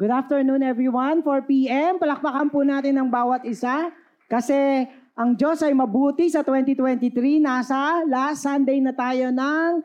Good 0.00 0.16
afternoon 0.16 0.64
everyone, 0.64 1.20
4 1.20 1.44
p.m. 1.44 2.00
Palakpakan 2.00 2.48
po 2.48 2.64
natin 2.64 2.96
ang 2.96 3.12
bawat 3.12 3.44
isa 3.44 3.92
kasi 4.32 4.88
ang 5.12 5.36
Diyos 5.36 5.60
ay 5.60 5.76
mabuti 5.76 6.24
sa 6.32 6.40
2023. 6.40 7.12
Nasa 7.36 8.00
last 8.08 8.40
Sunday 8.40 8.80
na 8.80 8.96
tayo 8.96 9.28
ng 9.28 9.84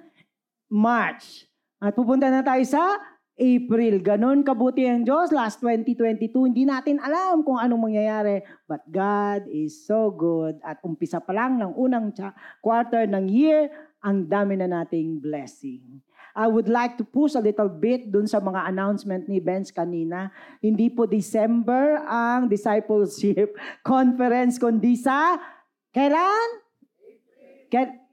March. 0.72 1.44
At 1.84 2.00
pupunta 2.00 2.32
na 2.32 2.40
tayo 2.48 2.64
sa 2.64 2.96
April. 3.36 4.00
Ganon 4.00 4.48
kabuti 4.48 4.88
ang 4.88 5.04
Diyos. 5.04 5.36
Last 5.36 5.60
2022, 5.60 6.32
hindi 6.48 6.64
natin 6.64 7.04
alam 7.04 7.44
kung 7.44 7.60
anong 7.60 7.92
mangyayari. 7.92 8.40
But 8.72 8.88
God 8.88 9.52
is 9.52 9.84
so 9.84 10.16
good. 10.16 10.64
At 10.64 10.80
umpisa 10.80 11.20
pa 11.20 11.36
lang 11.36 11.60
ng 11.60 11.76
unang 11.76 12.16
quarter 12.64 13.04
ng 13.04 13.28
year, 13.28 13.68
ang 14.00 14.32
dami 14.32 14.56
na 14.56 14.80
nating 14.80 15.20
blessing. 15.20 16.05
I 16.36 16.52
would 16.52 16.68
like 16.68 17.00
to 17.00 17.08
push 17.08 17.34
a 17.34 17.42
little 17.42 17.72
bit 17.72 18.12
dun 18.12 18.28
sa 18.28 18.44
mga 18.44 18.68
announcement 18.68 19.24
ni 19.32 19.40
Benz 19.40 19.72
kanina. 19.72 20.36
Hindi 20.60 20.92
po 20.92 21.08
December 21.08 22.04
ang 22.04 22.52
discipleship 22.52 23.56
conference, 23.88 24.60
kundi 24.60 25.00
sa 25.00 25.40
kailan? 25.96 26.48
April. 27.72 28.06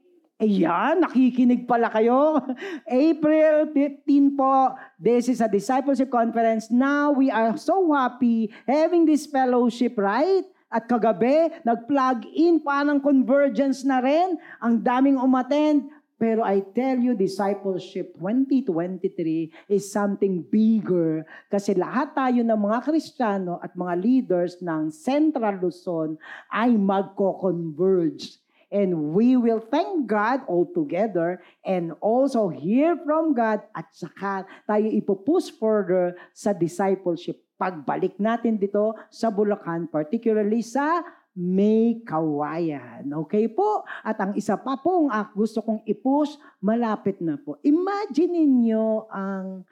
Ayan, 0.43 1.06
nakikinig 1.06 1.70
pala 1.70 1.87
kayo. 1.87 2.43
April 2.91 3.70
15 3.70 4.34
po, 4.34 4.74
this 4.98 5.30
is 5.30 5.38
a 5.38 5.46
discipleship 5.46 6.10
conference. 6.10 6.66
Now 6.66 7.15
we 7.15 7.30
are 7.30 7.54
so 7.54 7.95
happy 7.95 8.51
having 8.66 9.07
this 9.07 9.23
fellowship, 9.30 9.95
right? 9.95 10.43
At 10.66 10.91
kagabi, 10.91 11.62
nag-plug 11.62 12.27
in 12.34 12.59
pa 12.59 12.82
ng 12.82 12.98
convergence 12.98 13.87
na 13.87 14.02
rin. 14.02 14.34
Ang 14.59 14.82
daming 14.82 15.15
umattend. 15.15 15.87
Pero 16.22 16.46
I 16.46 16.62
tell 16.62 17.02
you, 17.02 17.18
discipleship 17.18 18.14
2023 18.22 19.66
is 19.66 19.90
something 19.90 20.46
bigger 20.46 21.26
kasi 21.50 21.74
lahat 21.74 22.14
tayo 22.14 22.46
ng 22.46 22.60
mga 22.62 22.78
Kristiyano 22.86 23.58
at 23.58 23.74
mga 23.74 23.95
leaders 23.98 24.62
ng 24.62 24.95
Central 24.95 25.59
Luzon 25.59 26.14
ay 26.46 26.79
magko-converge. 26.79 28.38
And 28.70 29.10
we 29.18 29.34
will 29.34 29.59
thank 29.59 30.06
God 30.06 30.46
all 30.46 30.70
together 30.70 31.42
and 31.66 31.90
also 31.98 32.54
hear 32.54 32.95
from 33.02 33.34
God 33.34 33.66
at 33.74 33.90
saka 33.90 34.46
tayo 34.62 34.86
ipupush 34.95 35.51
further 35.59 36.14
sa 36.30 36.54
discipleship. 36.54 37.42
Pagbalik 37.59 38.14
natin 38.23 38.62
dito 38.62 38.95
sa 39.10 39.26
Bulacan, 39.26 39.90
particularly 39.90 40.62
sa 40.62 41.02
may 41.33 42.01
kawayan. 42.05 43.09
Okay 43.25 43.49
po? 43.49 43.85
At 44.05 44.21
ang 44.21 44.33
isa 44.37 44.57
pa 44.57 44.77
pong 44.80 45.09
uh, 45.09 45.29
gusto 45.33 45.65
kong 45.65 45.80
i-push, 45.85 46.37
malapit 46.61 47.21
na 47.21 47.41
po. 47.41 47.61
Imagine 47.65 48.45
niyo 48.49 49.09
ang 49.13 49.65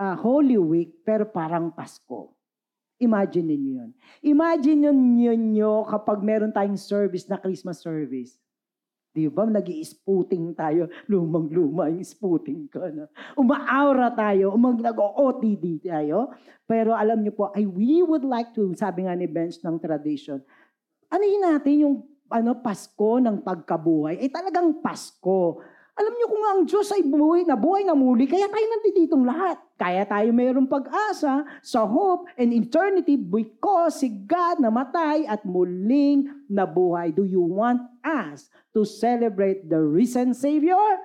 uh, 0.00 0.16
Holy 0.16 0.56
Week 0.56 1.04
pero 1.04 1.28
parang 1.28 1.68
Pasko. 1.72 2.32
Imagine 3.00 3.56
niyo 3.56 3.72
yun. 3.84 3.90
Imagine 4.24 4.92
niyo 4.92 5.32
nyo 5.36 5.74
kapag 5.88 6.20
meron 6.20 6.52
tayong 6.52 6.80
service 6.80 7.24
na 7.28 7.40
Christmas 7.40 7.80
service. 7.80 8.39
Di 9.10 9.26
ba? 9.26 9.42
nag 9.42 9.66
spooting 9.66 10.54
tayo. 10.54 10.86
Lumang-luma 11.10 11.90
yung 11.90 12.06
spooting 12.06 12.70
ka 12.70 12.90
na. 12.94 13.10
Umaaura 13.34 14.14
tayo. 14.14 14.54
Umag 14.54 14.78
nag-OTD 14.78 15.82
tayo. 15.82 16.30
Pero 16.70 16.94
alam 16.94 17.18
niyo 17.18 17.34
po, 17.34 17.50
I 17.50 17.66
we 17.66 18.06
would 18.06 18.22
like 18.22 18.54
to, 18.54 18.70
sabi 18.78 19.10
nga 19.10 19.18
ni 19.18 19.26
Bench 19.26 19.58
ng 19.66 19.82
tradition, 19.82 20.38
yun 21.10 21.42
natin 21.42 21.74
yung 21.82 21.96
ano, 22.30 22.62
Pasko 22.62 23.18
ng 23.18 23.42
pagkabuhay? 23.42 24.22
Eh 24.22 24.30
talagang 24.30 24.78
Pasko. 24.78 25.58
Alam 25.98 26.14
niyo 26.16 26.26
kung 26.30 26.44
ang 26.46 26.60
Diyos 26.64 26.88
ay 26.94 27.02
buhay 27.02 27.42
na 27.44 27.58
buhay 27.58 27.82
na 27.82 27.92
muli, 27.92 28.24
kaya 28.24 28.46
tayo 28.46 28.64
nanditong 28.70 29.26
lahat. 29.26 29.58
Kaya 29.74 30.06
tayo 30.06 30.30
mayroong 30.30 30.70
pag-asa 30.70 31.44
sa 31.60 31.82
hope 31.82 32.30
and 32.38 32.54
eternity 32.54 33.18
because 33.18 34.00
si 34.00 34.08
God 34.24 34.62
namatay 34.62 35.26
at 35.26 35.42
muling 35.42 36.30
nabuhay. 36.46 37.10
Do 37.12 37.26
you 37.26 37.42
want 37.42 37.84
us 38.02 38.50
to 38.72 38.82
celebrate 38.82 39.68
the 39.68 39.78
risen 39.78 40.32
Savior? 40.32 40.98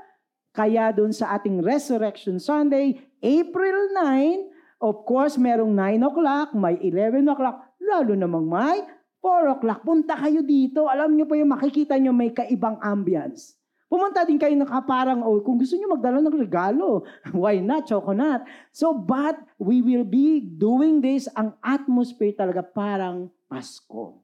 Kaya 0.56 0.96
doon 0.96 1.12
sa 1.12 1.36
ating 1.36 1.59
Resurrection 1.59 2.40
Sunday, 2.40 3.03
April 3.20 3.92
9, 3.92 4.80
of 4.80 5.03
course, 5.03 5.36
merong 5.36 5.75
9 5.75 6.08
o'clock, 6.08 6.56
may 6.56 6.80
11 6.80 7.28
o'clock, 7.28 7.75
lalo 7.84 8.16
namang 8.16 8.47
may 8.47 8.80
4 9.20 9.58
o'clock. 9.59 9.84
Punta 9.84 10.16
kayo 10.16 10.40
dito. 10.46 10.88
Alam 10.88 11.20
niyo 11.20 11.28
po 11.28 11.36
yung 11.36 11.52
makikita 11.52 12.00
niyo 12.00 12.16
may 12.16 12.31
kaibang 12.31 12.80
ambience. 12.80 13.59
Pumunta 13.86 14.25
din 14.25 14.41
kayo 14.41 14.56
nakaparang, 14.58 15.22
oh, 15.22 15.44
kung 15.46 15.62
gusto 15.62 15.78
niyo 15.78 15.91
magdala 15.91 16.18
ng 16.24 16.40
regalo, 16.40 17.06
why 17.38 17.59
not, 17.62 17.86
coconut? 17.86 18.47
So, 18.74 18.96
but 18.96 19.38
we 19.59 19.84
will 19.84 20.08
be 20.08 20.41
doing 20.41 21.03
this, 21.03 21.30
ang 21.36 21.53
atmosphere 21.62 22.34
talaga 22.34 22.66
parang 22.66 23.30
Pasko. 23.46 24.24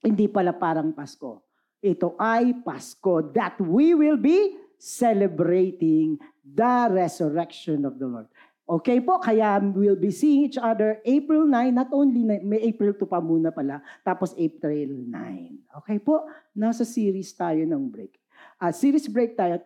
Hindi 0.00 0.26
pala 0.26 0.56
parang 0.56 0.90
Pasko. 0.90 1.43
Ito 1.84 2.16
ay 2.16 2.64
Pasko 2.64 3.20
that 3.36 3.60
we 3.60 3.92
will 3.92 4.16
be 4.16 4.56
celebrating 4.80 6.16
the 6.40 6.88
resurrection 6.88 7.84
of 7.84 8.00
the 8.00 8.08
Lord. 8.08 8.28
Okay 8.64 8.96
po, 9.04 9.20
kaya 9.20 9.60
we'll 9.60 10.00
be 10.00 10.08
seeing 10.08 10.48
each 10.48 10.56
other 10.56 10.96
April 11.04 11.44
9, 11.44 11.68
not 11.68 11.92
only, 11.92 12.24
may 12.24 12.64
April 12.64 12.96
2 12.96 13.04
pa 13.04 13.20
muna 13.20 13.52
pala, 13.52 13.84
tapos 14.00 14.32
April 14.40 15.04
9. 15.04 15.76
Okay 15.84 16.00
po, 16.00 16.24
nasa 16.56 16.88
series 16.88 17.28
tayo 17.36 17.60
ng 17.60 17.92
break 17.92 18.24
uh, 18.60 18.72
series 18.72 19.08
break 19.08 19.34
tayo, 19.34 19.60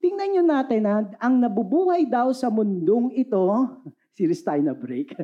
tingnan 0.00 0.36
nyo 0.36 0.42
natin 0.44 0.80
na 0.84 1.04
ang 1.20 1.34
nabubuhay 1.40 2.04
daw 2.04 2.32
sa 2.34 2.50
mundong 2.52 3.14
ito, 3.14 3.40
series 4.16 4.42
tayo 4.44 4.60
na 4.62 4.74
break. 4.76 5.14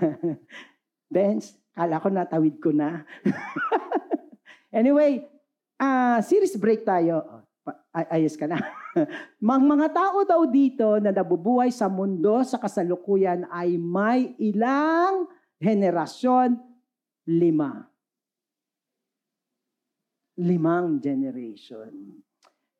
Benz, 1.12 1.58
kala 1.74 1.98
ko 1.98 2.08
natawid 2.08 2.56
ko 2.62 2.70
na. 2.70 3.02
anyway, 4.78 5.26
uh, 5.80 6.18
series 6.20 6.54
break 6.60 6.84
tayo. 6.84 7.42
Ay, 7.90 8.22
ayos 8.22 8.36
ka 8.38 8.46
na. 8.46 8.60
Mang 9.42 9.66
mga 9.66 9.90
tao 9.90 10.22
daw 10.22 10.44
dito 10.46 11.00
na 11.00 11.10
nabubuhay 11.10 11.72
sa 11.72 11.88
mundo 11.90 12.38
sa 12.44 12.60
kasalukuyan 12.60 13.48
ay 13.50 13.80
may 13.80 14.36
ilang 14.38 15.26
henerasyon? 15.58 16.60
Lima. 17.26 17.88
Limang 20.40 21.02
generation. 21.02 22.22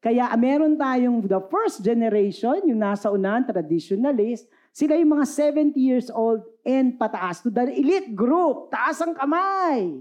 Kaya 0.00 0.33
meron 0.41 0.81
tayong 0.81 1.28
the 1.28 1.44
first 1.53 1.84
generation, 1.84 2.65
yung 2.65 2.81
nasa 2.81 3.12
unahan, 3.12 3.44
traditionalist, 3.44 4.49
sila 4.72 4.97
yung 4.97 5.21
mga 5.21 5.27
70 5.28 5.77
years 5.77 6.09
old 6.09 6.41
and 6.65 6.97
pataas 6.97 7.44
to 7.44 7.53
the 7.53 7.69
elite 7.69 8.16
group. 8.16 8.72
Taas 8.72 8.97
ang 9.05 9.12
kamay. 9.12 10.00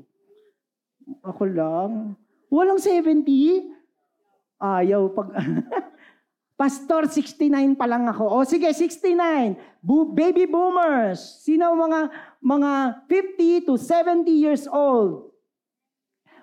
Ako 1.19 1.43
lang. 1.51 2.15
Walang 2.49 2.81
70? 2.81 3.23
Ayaw 4.59 5.13
pag... 5.13 5.29
Pastor, 6.59 7.07
69 7.07 7.79
pa 7.79 7.87
lang 7.87 8.03
ako. 8.11 8.27
O 8.27 8.43
sige, 8.43 8.67
69. 8.67 9.55
Bo- 9.79 10.11
baby 10.11 10.43
boomers. 10.43 11.39
Sino 11.39 11.71
mga 11.71 12.11
mga 12.43 12.71
50 13.07 13.63
to 13.63 13.79
70 13.79 14.27
years 14.27 14.67
old? 14.67 15.31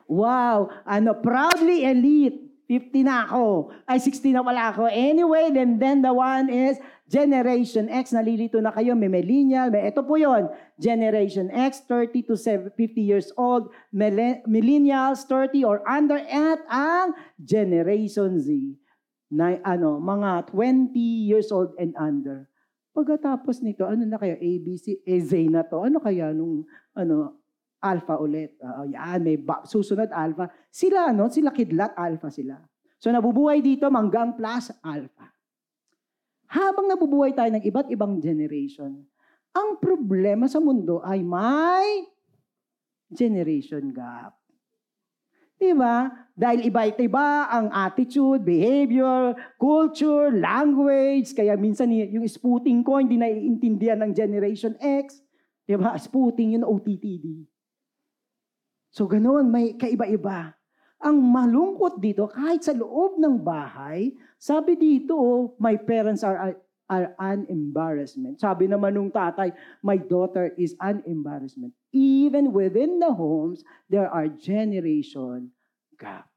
Wow, 0.08 0.72
ano, 0.88 1.12
proudly 1.20 1.84
elite. 1.84 2.45
50 2.66 3.06
na 3.06 3.22
ako. 3.26 3.70
Ay, 3.86 4.02
60 4.02 4.34
na 4.34 4.42
pala 4.42 4.74
ako. 4.74 4.90
Anyway, 4.90 5.54
then, 5.54 5.78
then 5.78 6.02
the 6.02 6.10
one 6.10 6.50
is 6.50 6.82
Generation 7.06 7.86
X. 7.86 8.10
Nalilito 8.10 8.58
na 8.58 8.74
kayo. 8.74 8.98
May 8.98 9.06
millennial. 9.06 9.70
May, 9.70 9.86
ito 9.86 10.02
po 10.02 10.18
yon 10.18 10.50
Generation 10.74 11.46
X, 11.54 11.86
30 11.86 12.26
to 12.26 12.34
50 12.34 12.74
years 12.98 13.30
old. 13.38 13.70
Millennials, 13.94 15.22
30 15.30 15.62
or 15.62 15.86
under. 15.86 16.18
At 16.26 16.66
ang 16.66 17.14
Generation 17.38 18.42
Z. 18.42 18.50
Na, 19.30 19.58
ano, 19.62 20.02
mga 20.02 20.50
20 20.50 20.94
years 20.98 21.54
old 21.54 21.70
and 21.78 21.94
under. 21.94 22.50
Pagkatapos 22.90 23.62
nito, 23.62 23.86
ano 23.86 24.02
na 24.02 24.18
kaya? 24.18 24.34
ABC, 24.40 25.06
eh, 25.06 25.22
Z 25.22 25.50
na 25.54 25.62
to. 25.62 25.86
Ano 25.86 26.02
kaya 26.02 26.34
nung, 26.34 26.66
ano, 26.98 27.38
alpha 27.80 28.16
ulit. 28.20 28.56
Uh, 28.58 28.88
yan, 28.88 29.20
may 29.22 29.36
ba- 29.36 29.64
susunod 29.64 30.08
alpha. 30.12 30.48
Sila, 30.72 31.12
no? 31.12 31.28
Sila 31.28 31.52
kidlat, 31.52 31.92
alpha 31.96 32.32
sila. 32.32 32.56
So 32.96 33.12
nabubuhay 33.12 33.60
dito, 33.60 33.86
manggang 33.92 34.34
plus 34.34 34.72
alpha. 34.80 35.28
Habang 36.46 36.86
nabubuhay 36.88 37.34
tayo 37.34 37.50
ng 37.52 37.64
iba't 37.66 37.90
ibang 37.90 38.22
generation, 38.22 39.04
ang 39.52 39.80
problema 39.82 40.46
sa 40.46 40.62
mundo 40.62 41.02
ay 41.02 41.20
may 41.20 42.06
generation 43.10 43.90
gap. 43.92 44.36
Diba? 45.56 46.12
Dahil 46.36 46.68
iba-iba 46.68 47.48
ang 47.48 47.72
attitude, 47.72 48.44
behavior, 48.44 49.32
culture, 49.56 50.28
language. 50.28 51.32
Kaya 51.32 51.56
minsan 51.56 51.88
yung 51.88 52.28
spooting 52.28 52.84
ko, 52.84 53.00
hindi 53.00 53.16
naiintindihan 53.16 54.04
ng 54.04 54.12
Generation 54.12 54.76
X. 54.76 55.24
Diba? 55.64 55.96
Spooting 55.96 56.60
yun, 56.60 56.64
OTTD. 56.68 57.48
So 58.96 59.04
ganoon, 59.04 59.52
may 59.52 59.76
kaiba-iba. 59.76 60.56
Ang 61.04 61.20
malungkot 61.20 62.00
dito, 62.00 62.32
kahit 62.32 62.64
sa 62.64 62.72
loob 62.72 63.20
ng 63.20 63.36
bahay, 63.44 64.16
sabi 64.40 64.72
dito, 64.72 65.52
my 65.60 65.76
parents 65.76 66.24
are 66.24 66.56
are 66.88 67.12
an 67.18 67.44
embarrassment. 67.52 68.40
Sabi 68.40 68.70
naman 68.70 68.96
nung 68.96 69.12
tatay, 69.12 69.52
my 69.84 70.00
daughter 70.00 70.54
is 70.56 70.72
an 70.80 71.04
embarrassment. 71.04 71.76
Even 71.92 72.56
within 72.56 72.96
the 73.02 73.10
homes, 73.10 73.66
there 73.90 74.08
are 74.08 74.30
generation 74.30 75.50
gap. 75.98 76.30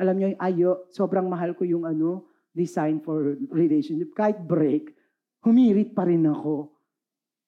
Alam 0.00 0.14
niyo, 0.18 0.26
ayo, 0.40 0.70
sobrang 0.90 1.28
mahal 1.28 1.52
ko 1.52 1.68
yung 1.68 1.84
ano, 1.84 2.26
design 2.56 2.98
for 3.04 3.36
relationship. 3.52 4.16
Kahit 4.16 4.40
break, 4.40 4.88
humirit 5.44 5.92
pa 5.92 6.08
rin 6.08 6.24
ako. 6.24 6.72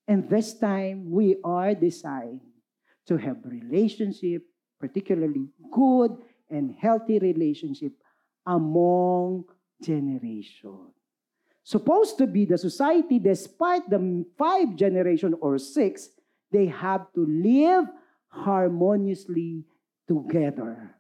And 0.05 0.29
this 0.29 0.55
time, 0.61 1.09
we 1.09 1.41
are 1.41 1.73
designed 1.73 2.50
to 3.07 3.17
have 3.17 3.39
relationship, 3.45 4.45
particularly 4.79 5.49
good 5.73 6.17
and 6.51 6.75
healthy 6.79 7.19
relationship 7.19 7.93
among 8.47 9.45
generation. 9.83 10.93
Supposed 11.63 12.19
to 12.19 12.27
be 12.27 12.45
the 12.45 12.59
society, 12.59 13.19
despite 13.19 13.89
the 13.89 14.25
five 14.37 14.75
generation 14.75 15.35
or 15.41 15.59
six, 15.59 16.09
they 16.51 16.67
have 16.67 17.07
to 17.15 17.23
live 17.23 17.87
harmoniously 18.29 19.63
together. 20.09 20.97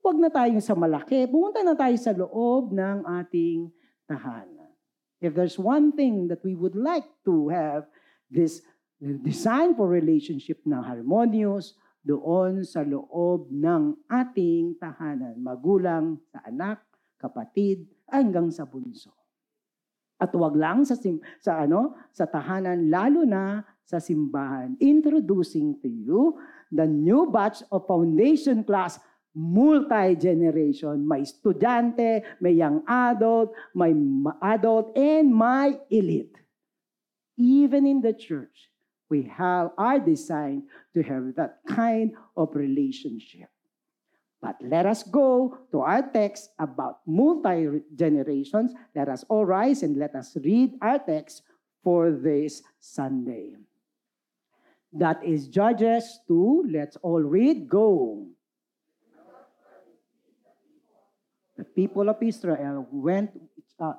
Huwag 0.00 0.16
na 0.16 0.32
tayong 0.32 0.64
sa 0.64 0.76
malaki. 0.76 1.28
Pumunta 1.28 1.60
na 1.60 1.76
tayo 1.76 1.96
sa 2.00 2.12
loob 2.16 2.72
ng 2.72 3.04
ating 3.04 3.68
tahanan. 4.08 4.72
If 5.20 5.36
there's 5.36 5.60
one 5.60 5.92
thing 5.92 6.28
that 6.32 6.40
we 6.40 6.56
would 6.56 6.76
like 6.76 7.04
to 7.28 7.52
have, 7.52 7.84
this 8.32 8.64
design 9.00 9.72
for 9.72 9.88
relationship 9.88 10.60
na 10.68 10.84
harmonious 10.84 11.74
doon 12.04 12.64
sa 12.64 12.84
loob 12.84 13.48
ng 13.48 13.96
ating 14.08 14.76
tahanan. 14.76 15.36
Magulang 15.40 16.20
sa 16.28 16.44
anak, 16.44 16.84
kapatid, 17.16 17.88
hanggang 18.08 18.52
sa 18.52 18.68
bunso. 18.68 19.12
At 20.20 20.36
wag 20.36 20.52
lang 20.52 20.84
sa 20.84 21.00
sim, 21.00 21.16
sa 21.40 21.64
ano, 21.64 21.96
sa 22.12 22.28
tahanan 22.28 22.92
lalo 22.92 23.24
na 23.24 23.64
sa 23.88 23.96
simbahan. 23.96 24.76
Introducing 24.76 25.80
to 25.80 25.88
you 25.88 26.36
the 26.68 26.84
new 26.84 27.32
batch 27.32 27.64
of 27.72 27.88
foundation 27.88 28.60
class 28.62 29.00
multi-generation. 29.34 31.06
May 31.06 31.22
estudyante, 31.22 32.22
may 32.40 32.52
young 32.58 32.82
adult, 32.86 33.54
may 33.74 33.94
adult, 34.42 34.92
and 34.96 35.30
may 35.30 35.78
elite. 35.90 36.36
Even 37.38 37.86
in 37.86 38.02
the 38.02 38.12
church, 38.12 38.69
we 39.10 39.22
have 39.36 39.72
are 39.76 39.98
designed 39.98 40.62
to 40.94 41.02
have 41.02 41.34
that 41.34 41.58
kind 41.66 42.14
of 42.36 42.54
relationship. 42.54 43.50
But 44.40 44.56
let 44.62 44.86
us 44.86 45.02
go 45.02 45.58
to 45.70 45.80
our 45.80 46.00
text 46.10 46.50
about 46.58 47.00
multi-generations. 47.06 48.72
Let 48.94 49.08
us 49.08 49.24
all 49.28 49.44
rise 49.44 49.82
and 49.82 49.98
let 49.98 50.14
us 50.14 50.34
read 50.40 50.78
our 50.80 50.98
text 50.98 51.42
for 51.84 52.10
this 52.10 52.62
Sunday. 52.80 53.56
That 54.92 55.22
is 55.22 55.46
Judges 55.48 56.20
2. 56.26 56.70
Let's 56.70 56.96
all 57.02 57.20
read. 57.20 57.68
Go. 57.68 58.26
The 61.58 61.64
people 61.64 62.08
of 62.08 62.16
Israel 62.22 62.88
went, 62.90 63.30
uh, 63.78 63.92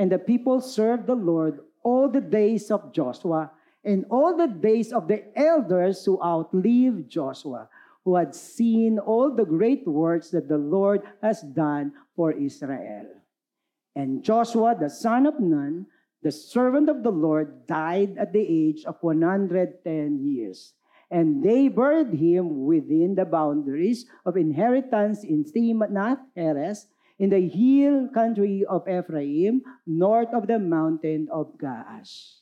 and 0.00 0.10
the 0.10 0.18
people 0.18 0.62
served 0.62 1.06
the 1.06 1.14
Lord 1.14 1.60
all 1.84 2.08
the 2.08 2.24
days 2.24 2.70
of 2.70 2.90
Joshua 2.90 3.52
and 3.84 4.06
all 4.08 4.34
the 4.34 4.48
days 4.48 4.94
of 4.94 5.08
the 5.08 5.28
elders 5.36 6.02
who 6.06 6.16
outlived 6.24 7.10
Joshua, 7.10 7.68
who 8.06 8.16
had 8.16 8.34
seen 8.34 8.98
all 8.98 9.28
the 9.28 9.44
great 9.44 9.86
works 9.86 10.30
that 10.30 10.48
the 10.48 10.56
Lord 10.56 11.02
has 11.20 11.42
done 11.42 11.92
for 12.16 12.32
Israel. 12.32 13.12
And 13.94 14.24
Joshua, 14.24 14.72
the 14.72 14.88
son 14.88 15.26
of 15.26 15.38
Nun, 15.38 15.84
the 16.22 16.32
servant 16.32 16.88
of 16.88 17.02
the 17.02 17.12
Lord, 17.12 17.66
died 17.66 18.16
at 18.16 18.32
the 18.32 18.40
age 18.40 18.86
of 18.86 18.96
110 19.02 19.84
years 20.24 20.72
and 21.10 21.42
they 21.42 21.68
buried 21.68 22.14
him 22.14 22.64
within 22.64 23.16
the 23.16 23.24
boundaries 23.24 24.06
of 24.24 24.36
inheritance 24.36 25.24
in 25.24 25.44
Timnath 25.44 26.22
Heres, 26.36 26.86
in 27.20 27.28
the 27.28 27.46
hill 27.46 28.08
country 28.08 28.64
of 28.64 28.88
Ephraim, 28.88 29.60
north 29.86 30.32
of 30.32 30.48
the 30.48 30.58
mountain 30.58 31.28
of 31.30 31.52
Gaash. 31.60 32.40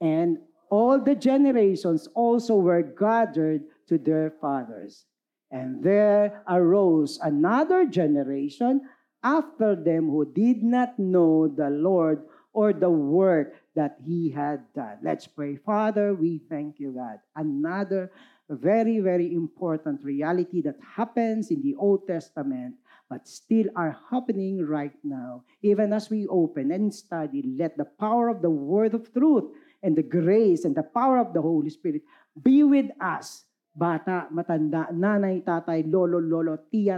And 0.00 0.38
all 0.70 1.02
the 1.02 1.16
generations 1.16 2.06
also 2.14 2.54
were 2.56 2.82
gathered 2.82 3.62
to 3.88 3.98
their 3.98 4.30
fathers. 4.40 5.04
And 5.50 5.82
there 5.82 6.42
arose 6.48 7.18
another 7.22 7.86
generation 7.86 8.82
after 9.22 9.74
them 9.74 10.10
who 10.10 10.30
did 10.30 10.62
not 10.62 10.98
know 10.98 11.48
the 11.48 11.70
Lord 11.70 12.22
or 12.52 12.72
the 12.72 12.90
work 12.90 13.54
that 13.74 13.98
He 14.06 14.30
had 14.30 14.62
done. 14.74 14.98
Let's 15.02 15.26
pray. 15.26 15.56
Father, 15.56 16.14
we 16.14 16.40
thank 16.48 16.78
you, 16.78 16.92
God. 16.92 17.18
Another 17.34 18.12
very, 18.48 19.00
very 19.00 19.34
important 19.34 20.04
reality 20.04 20.62
that 20.62 20.78
happens 20.94 21.50
in 21.50 21.62
the 21.62 21.74
Old 21.74 22.06
Testament, 22.06 22.76
but 23.06 23.26
still 23.26 23.70
are 23.78 23.98
happening 24.10 24.62
right 24.62 24.96
now. 25.06 25.46
Even 25.62 25.92
as 25.92 26.10
we 26.10 26.26
open 26.26 26.70
and 26.70 26.90
study, 26.90 27.42
let 27.58 27.78
the 27.78 27.86
power 27.98 28.28
of 28.28 28.42
the 28.42 28.50
Word 28.50 28.94
of 28.94 29.10
truth 29.14 29.50
and 29.82 29.94
the 29.94 30.06
grace 30.06 30.66
and 30.66 30.74
the 30.74 30.86
power 30.86 31.18
of 31.22 31.30
the 31.34 31.42
Holy 31.42 31.70
Spirit 31.70 32.02
be 32.42 32.66
with 32.66 32.90
us. 32.98 33.46
Bata, 33.76 34.26
matanda, 34.32 34.88
nanay, 34.90 35.44
tatay, 35.44 35.84
lolo, 35.84 36.16
lolo, 36.16 36.64
tiya, 36.72 36.96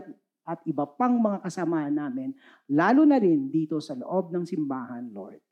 at 0.48 0.64
iba 0.64 0.86
pang 0.86 1.20
mga 1.20 1.44
kasama 1.44 1.90
namin, 1.92 2.32
lalo 2.72 3.04
na 3.04 3.20
rin 3.20 3.52
dito 3.52 3.82
sa 3.82 3.92
loob 3.92 4.32
ng 4.32 4.48
simbahan, 4.48 5.12
Lord 5.12 5.42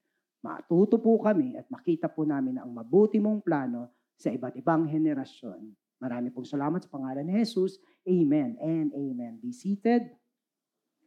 matuto 0.47 1.03
po 1.03 1.19
kami 1.19 1.59
at 1.59 1.67
makita 1.67 2.07
po 2.07 2.23
namin 2.23 2.63
ang 2.63 2.71
mabuti 2.71 3.19
mong 3.19 3.43
plano 3.43 3.91
sa 4.15 4.31
iba't 4.31 4.55
ibang 4.55 4.87
henerasyon. 4.87 5.75
Marami 5.99 6.31
pong 6.31 6.47
salamat 6.47 6.87
sa 6.87 6.93
pangalan 6.93 7.27
ni 7.27 7.43
Jesus. 7.43 7.83
Amen 8.07 8.55
and 8.63 8.95
amen. 8.95 9.43
Be 9.43 9.51
seated. 9.51 10.07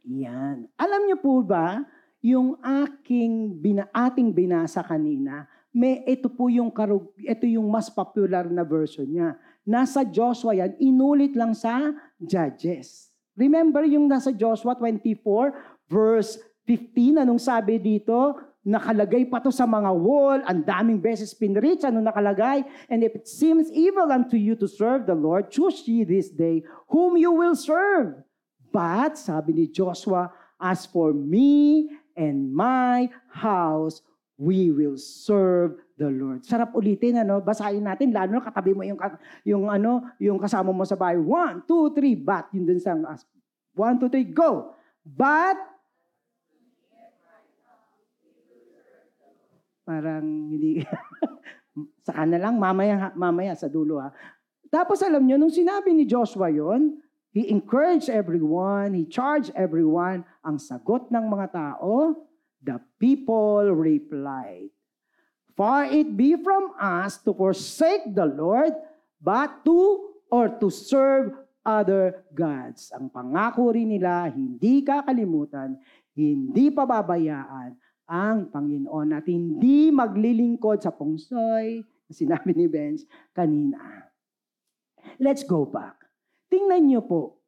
Yan. 0.07 0.67
Alam 0.79 1.01
niyo 1.07 1.17
po 1.19 1.41
ba, 1.43 1.83
yung 2.19 2.59
aking 2.59 3.55
bina, 3.59 3.87
ating 3.95 4.35
binasa 4.35 4.83
kanina, 4.83 5.47
may 5.71 6.03
ito 6.03 6.27
po 6.27 6.49
yung 6.51 6.73
karug, 6.73 7.13
ito 7.21 7.45
yung 7.47 7.69
mas 7.69 7.87
popular 7.87 8.49
na 8.49 8.65
version 8.65 9.07
niya. 9.07 9.37
Nasa 9.63 10.01
Joshua 10.03 10.57
yan, 10.57 10.75
inulit 10.81 11.37
lang 11.37 11.53
sa 11.55 11.93
Judges. 12.19 13.13
Remember 13.39 13.85
yung 13.87 14.09
nasa 14.09 14.35
Joshua 14.35 14.75
24 14.75 15.87
verse 15.87 16.41
15, 16.67 17.23
anong 17.23 17.39
sabi 17.39 17.79
dito? 17.79 18.49
nakalagay 18.69 19.25
pa 19.25 19.39
to 19.39 19.49
sa 19.49 19.63
mga 19.63 19.89
wall, 19.95 20.39
ang 20.43 20.61
daming 20.61 20.99
beses 20.99 21.33
pinreach, 21.33 21.87
ano 21.87 22.03
nakalagay? 22.03 22.61
And 22.91 23.01
if 23.01 23.15
it 23.15 23.25
seems 23.25 23.71
evil 23.71 24.11
unto 24.11 24.35
you 24.35 24.53
to 24.59 24.67
serve 24.67 25.07
the 25.07 25.15
Lord, 25.15 25.49
choose 25.49 25.81
ye 25.87 26.03
this 26.03 26.29
day 26.29 26.61
whom 26.91 27.15
you 27.15 27.31
will 27.31 27.55
serve. 27.55 28.19
But, 28.69 29.17
sabi 29.17 29.53
ni 29.53 29.65
Joshua, 29.69 30.29
as 30.61 30.85
for 30.85 31.11
me 31.11 31.89
and 32.13 32.51
my 32.53 33.09
house, 33.29 34.01
we 34.39 34.71
will 34.71 34.95
serve 34.95 35.81
the 35.99 36.07
Lord. 36.07 36.47
Sarap 36.47 36.71
ulitin, 36.77 37.19
ano? 37.19 37.43
Basahin 37.43 37.83
natin, 37.83 38.15
lalo 38.15 38.39
na 38.39 38.45
katabi 38.45 38.71
mo 38.71 38.87
yung, 38.87 38.99
yung, 39.43 39.65
ano, 39.67 40.05
yung 40.21 40.39
kasama 40.39 40.71
mo 40.71 40.87
sa 40.87 40.95
bahay. 40.95 41.19
One, 41.19 41.65
two, 41.67 41.91
three, 41.91 42.15
but. 42.15 42.47
Yun 42.55 42.63
dun 42.63 42.79
sa, 42.79 42.95
one, 43.75 43.95
two, 43.99 44.07
three, 44.07 44.29
go. 44.29 44.77
But, 45.03 45.69
Parang 49.89 50.53
hindi, 50.53 50.85
sa 52.05 52.21
na 52.21 52.37
lang, 52.37 52.61
mamaya, 52.61 53.09
mamaya 53.17 53.57
sa 53.57 53.65
dulo 53.65 53.97
ha. 53.97 54.13
Tapos 54.69 55.01
alam 55.01 55.25
nyo, 55.25 55.41
nung 55.41 55.49
sinabi 55.49 55.97
ni 55.97 56.05
Joshua 56.05 56.53
yon, 56.53 57.01
he 57.31 57.49
encouraged 57.49 58.09
everyone, 58.09 58.93
he 58.93 59.05
charged 59.05 59.53
everyone. 59.53 60.25
Ang 60.41 60.57
sagot 60.57 61.09
ng 61.13 61.25
mga 61.29 61.47
tao, 61.53 62.15
the 62.63 62.81
people 62.97 63.69
replied, 63.69 64.71
Far 65.59 65.91
it 65.91 66.15
be 66.15 66.39
from 66.39 66.71
us 66.79 67.19
to 67.27 67.35
forsake 67.35 68.15
the 68.15 68.23
Lord, 68.23 68.71
but 69.19 69.67
to 69.67 70.07
or 70.31 70.47
to 70.47 70.71
serve 70.71 71.35
other 71.67 72.23
gods. 72.31 72.95
Ang 72.95 73.11
pangako 73.11 73.75
rin 73.75 73.91
nila, 73.91 74.31
hindi 74.31 74.79
kakalimutan, 74.87 75.75
hindi 76.15 76.71
pababayaan 76.71 77.75
ang 78.09 78.49
Panginoon 78.49 79.13
at 79.13 79.27
hindi 79.29 79.93
maglilingkod 79.93 80.81
sa 80.81 80.89
pungsoy 80.89 81.83
na 81.83 82.13
sinabi 82.15 82.57
ni 82.57 82.65
Benz 82.65 83.05
kanina. 83.35 84.09
Let's 85.21 85.45
go 85.45 85.67
back. 85.67 85.98
Tingnan 86.49 86.89
niyo 86.89 87.01
po. 87.05 87.39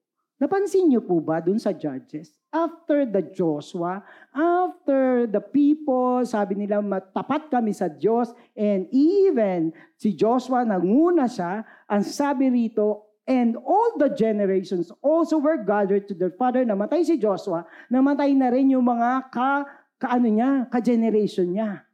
Napansin 0.41 0.89
niyo 0.89 1.05
po 1.05 1.21
ba 1.21 1.37
dun 1.37 1.61
sa 1.61 1.69
Judges? 1.69 2.33
After 2.49 3.05
the 3.05 3.21
Joshua, 3.29 4.01
after 4.33 5.29
the 5.29 5.37
people, 5.37 6.25
sabi 6.25 6.57
nila, 6.57 6.81
matapat 6.81 7.53
kami 7.53 7.77
sa 7.77 7.85
Diyos, 7.85 8.33
and 8.57 8.89
even 8.89 9.69
si 10.01 10.17
Joshua, 10.17 10.65
nanguna 10.65 11.29
siya, 11.29 11.61
ang 11.85 12.01
sabi 12.01 12.49
rito, 12.49 13.11
And 13.29 13.53
all 13.53 14.01
the 14.01 14.09
generations 14.11 14.89
also 14.99 15.37
were 15.37 15.61
gathered 15.61 16.09
to 16.09 16.17
their 16.17 16.33
father. 16.33 16.65
Namatay 16.65 17.05
si 17.05 17.21
Joshua. 17.21 17.63
Namatay 17.87 18.33
na 18.33 18.49
rin 18.49 18.73
yung 18.73 18.83
mga 18.83 19.29
ka, 19.29 19.63
kaano 20.01 20.25
niya, 20.25 20.65
ka-generation 20.73 21.53
niya. 21.53 21.85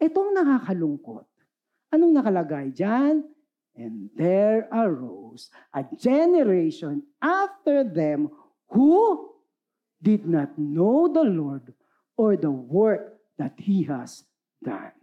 Itong 0.00 0.32
nakakalungkot. 0.32 1.28
Anong 1.92 2.16
nakalagay 2.16 2.72
dyan? 2.72 3.22
And 3.74 4.06
there 4.14 4.70
arose 4.70 5.50
a 5.74 5.82
generation 5.98 7.02
after 7.18 7.82
them 7.82 8.30
who 8.70 9.34
did 9.98 10.30
not 10.30 10.54
know 10.54 11.10
the 11.10 11.26
Lord 11.26 11.74
or 12.14 12.38
the 12.38 12.54
work 12.54 13.18
that 13.34 13.58
He 13.58 13.82
has 13.90 14.22
done. 14.62 14.94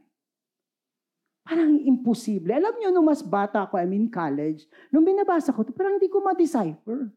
Parang 1.43 1.83
imposible. 1.83 2.55
Alam 2.55 2.79
niyo, 2.79 2.89
nung 2.95 3.11
mas 3.11 3.19
bata 3.19 3.67
ako, 3.67 3.75
I 3.75 3.83
mean 3.83 4.07
college, 4.07 4.63
nung 4.87 5.03
binabasa 5.03 5.51
ko, 5.51 5.67
parang 5.75 5.99
hindi 5.99 6.07
ko 6.07 6.23
ma-decipher. 6.23 7.11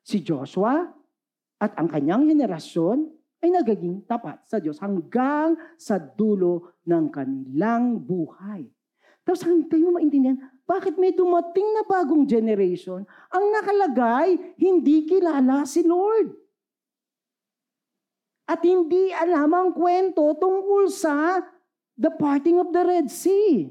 Si 0.00 0.24
Joshua 0.24 0.88
at 1.60 1.76
ang 1.76 1.90
kanyang 1.90 2.32
henerasyon 2.32 3.12
ay 3.42 3.50
nagaging 3.52 4.06
tapat 4.08 4.40
sa 4.48 4.56
Diyos 4.62 4.78
hanggang 4.80 5.58
sa 5.76 5.98
dulo 5.98 6.80
ng 6.86 7.10
kanilang 7.10 7.98
buhay. 8.00 8.64
Tapos 9.22 9.46
hanggang 9.46 9.86
mo 9.86 9.98
maintindihan, 9.98 10.38
bakit 10.66 10.98
may 10.98 11.14
dumating 11.14 11.66
na 11.78 11.86
bagong 11.86 12.26
generation, 12.26 13.06
ang 13.30 13.44
nakalagay, 13.54 14.56
hindi 14.58 15.06
kilala 15.06 15.62
si 15.62 15.86
Lord. 15.86 16.34
At 18.50 18.66
hindi 18.66 19.14
alam 19.14 19.54
ang 19.54 19.70
kwento 19.70 20.34
tungkol 20.34 20.90
sa 20.90 21.38
the 21.94 22.10
parting 22.10 22.58
of 22.58 22.74
the 22.74 22.82
Red 22.82 23.06
Sea. 23.08 23.70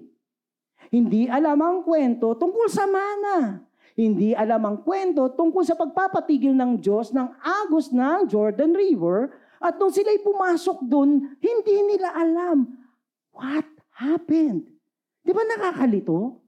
Hindi 0.88 1.28
alam 1.28 1.60
ang 1.60 1.78
kwento 1.84 2.34
tungkol 2.40 2.68
sa 2.72 2.88
mana. 2.88 3.60
Hindi 3.92 4.32
alam 4.32 4.64
ang 4.64 4.78
kwento 4.82 5.28
tungkol 5.36 5.68
sa 5.68 5.76
pagpapatigil 5.76 6.56
ng 6.56 6.80
Diyos 6.80 7.12
ng 7.12 7.28
agos 7.44 7.92
ng 7.92 8.32
Jordan 8.32 8.72
River. 8.72 9.36
At 9.60 9.78
nung 9.78 9.92
sila'y 9.92 10.24
pumasok 10.24 10.80
dun, 10.88 11.36
hindi 11.44 11.78
nila 11.86 12.16
alam 12.16 12.72
what 13.36 13.68
happened. 14.00 14.71
Di 15.22 15.32
ba 15.32 15.46
nakakalito? 15.46 16.42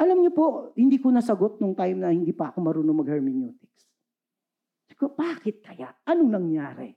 Alam 0.00 0.24
niyo 0.24 0.32
po, 0.32 0.72
hindi 0.76 0.96
ko 0.96 1.12
nasagot 1.12 1.60
nung 1.60 1.76
time 1.76 2.00
na 2.00 2.08
hindi 2.08 2.32
pa 2.32 2.48
ako 2.48 2.58
marunong 2.64 3.04
mag-hermeneutics. 3.04 3.84
Ko, 5.00 5.12
bakit 5.16 5.64
kaya? 5.64 5.96
Anong 6.04 6.28
nangyari? 6.28 6.92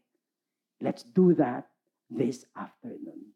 Let's 0.83 1.07
do 1.07 1.31
that 1.39 1.71
this 2.11 2.43
afternoon. 2.51 3.31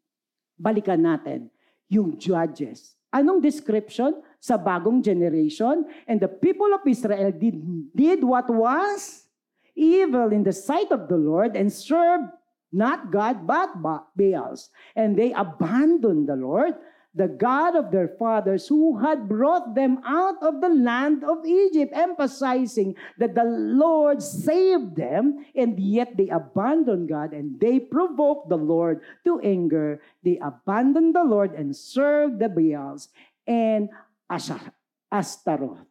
Balikan 0.60 1.00
natin 1.00 1.48
yung 1.88 2.20
judges. 2.20 3.00
Anong 3.08 3.40
description 3.40 4.20
sa 4.36 4.60
bagong 4.60 5.00
generation? 5.00 5.88
And 6.04 6.20
the 6.20 6.28
people 6.28 6.68
of 6.76 6.84
Israel 6.84 7.32
did, 7.32 7.56
did 7.96 8.20
what 8.20 8.52
was 8.52 9.24
evil 9.72 10.36
in 10.36 10.44
the 10.44 10.52
sight 10.52 10.92
of 10.92 11.08
the 11.08 11.16
Lord 11.16 11.56
and 11.56 11.72
served 11.72 12.28
not 12.68 13.08
God 13.08 13.48
but 13.48 13.80
Baals. 14.12 14.68
And 14.92 15.16
they 15.16 15.32
abandoned 15.32 16.28
the 16.28 16.36
Lord 16.36 16.76
the 17.18 17.26
God 17.26 17.74
of 17.74 17.90
their 17.90 18.06
fathers 18.06 18.70
who 18.70 19.02
had 19.02 19.26
brought 19.26 19.74
them 19.74 19.98
out 20.06 20.38
of 20.38 20.62
the 20.62 20.70
land 20.70 21.26
of 21.26 21.42
Egypt, 21.42 21.90
emphasizing 21.90 22.94
that 23.18 23.34
the 23.34 23.44
Lord 23.44 24.22
saved 24.22 24.94
them, 24.94 25.42
and 25.58 25.74
yet 25.82 26.14
they 26.14 26.30
abandoned 26.30 27.10
God 27.10 27.34
and 27.34 27.58
they 27.58 27.82
provoked 27.82 28.46
the 28.48 28.56
Lord 28.56 29.02
to 29.26 29.42
anger. 29.42 29.98
They 30.22 30.38
abandoned 30.38 31.18
the 31.18 31.26
Lord 31.26 31.58
and 31.58 31.74
served 31.74 32.38
the 32.38 32.48
Baals 32.48 33.10
and 33.50 33.90
Astaroth. 35.10 35.82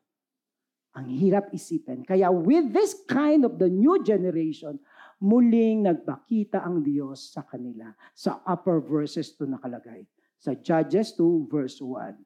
Ang 0.98 1.12
hirap 1.12 1.52
isipin. 1.54 2.08
Kaya 2.08 2.32
with 2.32 2.74
this 2.74 2.96
kind 3.06 3.44
of 3.44 3.60
the 3.60 3.70
new 3.70 4.02
generation, 4.02 4.80
muling 5.22 5.86
nagpakita 5.86 6.64
ang 6.64 6.82
Diyos 6.82 7.36
sa 7.36 7.46
kanila. 7.46 7.94
Sa 8.18 8.42
upper 8.48 8.82
verses 8.82 9.36
to 9.38 9.46
nakalagay 9.46 10.08
sa 10.38 10.54
Judges 10.54 11.14
2 11.18 11.50
verse 11.50 11.82
1. 11.82 12.18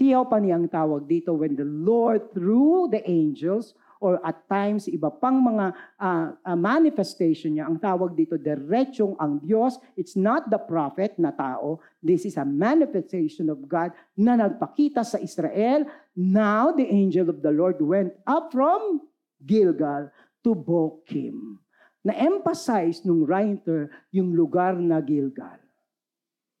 Theophany 0.00 0.48
ang 0.56 0.64
tawag 0.64 1.04
dito 1.04 1.36
when 1.36 1.56
the 1.60 1.68
Lord 1.68 2.32
through 2.32 2.88
the 2.88 3.04
angels 3.04 3.76
or 4.00 4.16
at 4.24 4.48
times 4.48 4.88
iba 4.88 5.12
pang 5.12 5.44
mga 5.44 5.76
uh, 6.00 6.32
uh, 6.40 6.56
manifestation 6.56 7.54
niya, 7.54 7.68
ang 7.68 7.76
tawag 7.76 8.16
dito 8.16 8.40
diretsong 8.40 9.12
ang 9.20 9.44
Diyos. 9.44 9.76
It's 10.00 10.16
not 10.16 10.48
the 10.48 10.56
prophet 10.56 11.20
na 11.20 11.36
tao. 11.36 11.84
This 12.00 12.24
is 12.24 12.40
a 12.40 12.48
manifestation 12.48 13.52
of 13.52 13.60
God 13.68 13.92
na 14.16 14.40
nagpakita 14.40 15.04
sa 15.04 15.20
Israel. 15.20 15.84
Now 16.16 16.72
the 16.72 16.88
angel 16.88 17.28
of 17.28 17.44
the 17.44 17.52
Lord 17.52 17.76
went 17.84 18.16
up 18.24 18.56
from 18.56 19.04
Gilgal 19.44 20.08
to 20.48 20.56
Bokim. 20.56 21.60
Na-emphasize 22.00 23.04
nung 23.04 23.28
writer 23.28 23.92
yung 24.08 24.32
lugar 24.32 24.80
na 24.80 25.04
Gilgal. 25.04 25.60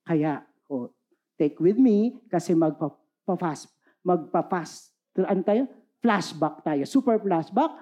Kaya 0.04 0.44
o, 0.70 0.86
take 1.34 1.58
with 1.58 1.76
me 1.76 2.22
kasi 2.30 2.54
magpa-fast. 2.54 3.66
Magpa-fast. 4.06 4.94
Ano 5.18 5.42
tayo? 5.42 5.66
Flashback 5.98 6.62
tayo. 6.62 6.86
Super 6.86 7.18
flashback. 7.18 7.74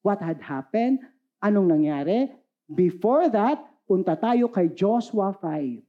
What 0.00 0.24
had 0.24 0.40
happened? 0.40 1.04
Anong 1.44 1.68
nangyari? 1.68 2.32
Before 2.64 3.28
that, 3.28 3.60
punta 3.84 4.16
tayo 4.16 4.48
kay 4.48 4.72
Joshua 4.72 5.36
5. 5.36 5.84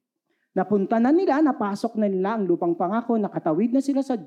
Napunta 0.52 1.00
na 1.00 1.16
nila, 1.16 1.40
napasok 1.40 1.96
na 1.96 2.12
nila 2.12 2.36
ang 2.36 2.44
lupang 2.44 2.76
pangako, 2.76 3.16
nakatawid 3.16 3.72
na 3.72 3.80
sila 3.80 4.04
sa 4.04 4.20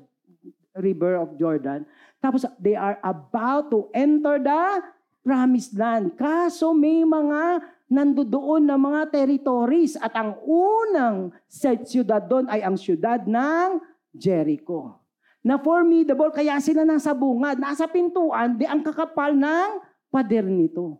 river 0.73 1.21
of 1.21 1.37
Jordan. 1.37 1.85
Tapos 2.17 2.49
they 2.57 2.73
are 2.73 2.97
about 3.05 3.69
to 3.69 3.85
enter 3.93 4.41
the 4.41 4.61
promised 5.21 5.77
land. 5.77 6.17
Kaso 6.17 6.73
may 6.73 7.05
mga 7.05 7.61
nandoon 7.85 8.65
na 8.65 8.77
mga 8.77 9.13
territories 9.13 9.93
at 9.97 10.13
ang 10.17 10.37
unang 10.41 11.29
siyudad 11.85 12.25
doon 12.25 12.49
ay 12.49 12.65
ang 12.65 12.77
siyudad 12.77 13.23
ng 13.25 13.81
Jericho. 14.15 15.01
Na 15.45 15.61
formidable, 15.61 16.33
kaya 16.33 16.57
sila 16.57 16.81
nasa 16.81 17.13
bungad, 17.13 17.61
nasa 17.61 17.85
pintuan, 17.85 18.57
di 18.57 18.65
ang 18.65 18.81
kakapal 18.81 19.37
ng 19.37 19.77
pader 20.09 20.41
nito. 20.41 20.97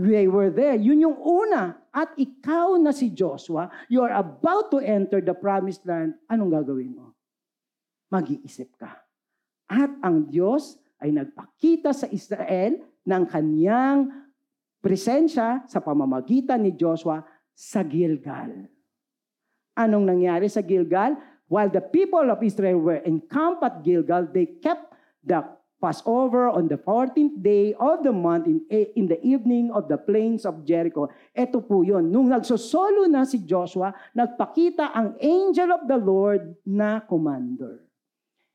They 0.00 0.24
were 0.24 0.48
there. 0.48 0.80
Yun 0.80 1.04
yung 1.04 1.18
una. 1.20 1.76
At 1.92 2.16
ikaw 2.16 2.80
na 2.80 2.96
si 2.96 3.12
Joshua, 3.12 3.68
you 3.92 4.00
are 4.00 4.16
about 4.16 4.72
to 4.72 4.80
enter 4.80 5.20
the 5.20 5.36
promised 5.36 5.84
land. 5.84 6.16
Anong 6.32 6.56
gagawin 6.56 6.96
mo? 6.96 7.12
Mag-iisip 8.08 8.80
ka. 8.80 9.04
At 9.68 9.92
ang 10.00 10.24
Diyos 10.24 10.80
ay 11.04 11.12
nagpakita 11.12 11.92
sa 11.92 12.08
Israel 12.08 12.80
ng 13.04 13.22
kanyang 13.28 14.08
presensya 14.80 15.64
sa 15.68 15.78
pamamagitan 15.80 16.64
ni 16.64 16.72
Joshua 16.72 17.20
sa 17.52 17.84
Gilgal. 17.84 18.68
Anong 19.76 20.08
nangyari 20.08 20.48
sa 20.48 20.64
Gilgal? 20.64 21.16
While 21.46 21.68
the 21.68 21.84
people 21.84 22.30
of 22.32 22.40
Israel 22.40 22.80
were 22.80 23.02
encamped 23.04 23.60
at 23.64 23.84
Gilgal, 23.84 24.28
they 24.32 24.60
kept 24.60 24.92
the 25.24 25.44
Passover 25.80 26.52
on 26.52 26.68
the 26.68 26.76
14th 26.76 27.40
day 27.40 27.72
of 27.80 28.04
the 28.04 28.12
month 28.12 28.44
in, 28.44 28.60
in 28.68 29.08
the 29.08 29.16
evening 29.24 29.72
of 29.72 29.88
the 29.88 29.96
plains 29.96 30.44
of 30.44 30.62
Jericho. 30.68 31.08
Ito 31.32 31.64
po 31.64 31.80
yun. 31.80 32.12
Nung 32.12 32.28
nagsosolo 32.28 33.08
na 33.08 33.24
si 33.24 33.40
Joshua, 33.40 33.96
nagpakita 34.12 34.92
ang 34.92 35.16
angel 35.16 35.72
of 35.72 35.88
the 35.88 35.96
Lord 35.96 36.52
na 36.68 37.00
commander. 37.00 37.80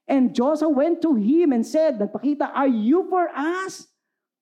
And 0.05 0.38
Joshua 0.38 0.70
went 0.70 1.01
to 1.01 1.17
him 1.17 1.50
and 1.50 1.65
said, 1.65 1.98
nagpakita, 1.98 2.53
Are 2.53 2.70
you 2.70 3.10
for 3.10 3.25
us? 3.34 3.89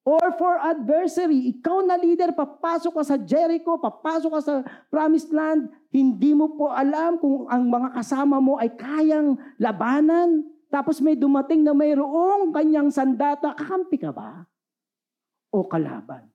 Or 0.04 0.36
for 0.36 0.60
adversary, 0.60 1.56
ikaw 1.56 1.80
na 1.88 1.96
leader, 1.96 2.36
papasok 2.36 2.92
ka 3.00 3.04
sa 3.08 3.16
Jericho, 3.16 3.80
papasok 3.80 4.32
ka 4.36 4.42
sa 4.44 4.56
promised 4.92 5.32
land, 5.32 5.72
hindi 5.96 6.36
mo 6.36 6.60
po 6.60 6.68
alam 6.76 7.16
kung 7.16 7.48
ang 7.48 7.72
mga 7.72 7.96
kasama 7.96 8.44
mo 8.44 8.60
ay 8.60 8.76
kayang 8.76 9.40
labanan. 9.56 10.44
Tapos 10.68 11.00
may 11.00 11.16
dumating 11.16 11.64
na 11.64 11.72
mayroong 11.72 12.52
kanyang 12.52 12.92
sandata, 12.92 13.56
kakampi 13.56 13.96
ka 13.96 14.12
ba? 14.12 14.44
O 15.56 15.64
kalaban? 15.72 16.28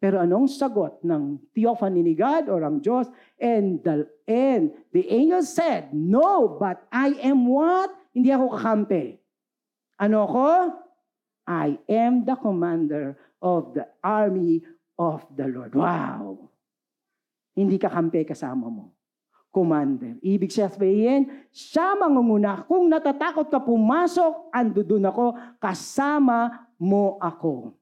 Pero 0.00 0.18
anong 0.18 0.48
sagot 0.48 0.98
ng 1.04 1.52
theophany 1.52 2.00
ni 2.00 2.16
God 2.16 2.48
or 2.48 2.64
ang 2.64 2.80
Diyos? 2.80 3.06
And 3.36 3.84
the, 3.84 4.08
and 4.24 4.72
the 4.96 5.06
angel 5.12 5.44
said, 5.44 5.92
No, 5.92 6.56
but 6.56 6.88
I 6.88 7.20
am 7.20 7.46
what? 7.46 7.92
Hindi 8.16 8.32
ako 8.32 8.56
kakampi. 8.56 9.20
Ano 10.00 10.26
ako? 10.26 10.48
I 11.52 11.76
am 11.84 12.24
the 12.24 12.32
commander 12.40 13.20
of 13.44 13.76
the 13.76 13.84
army 14.00 14.64
of 14.96 15.20
the 15.36 15.52
Lord. 15.52 15.76
Wow! 15.76 16.48
Hindi 17.52 17.76
ka 17.76 17.92
kampe 17.92 18.24
kasama 18.24 18.72
mo. 18.72 18.96
Commander. 19.52 20.16
Ibig 20.24 20.48
sabihin, 20.48 21.28
siya 21.52 21.92
mangunguna. 21.92 22.64
Kung 22.64 22.88
natatakot 22.88 23.52
ka 23.52 23.60
pumasok, 23.60 24.48
ando 24.48 24.80
ako, 24.80 25.36
kasama 25.60 26.72
mo 26.80 27.20
ako. 27.20 27.76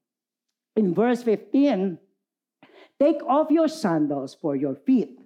In 0.75 0.91
verse 0.91 1.23
15, 1.23 1.95
Take 2.99 3.23
off 3.23 3.55
your 3.55 3.71
sandals 3.71 4.35
for 4.35 4.59
your 4.59 4.75
feet, 4.75 5.23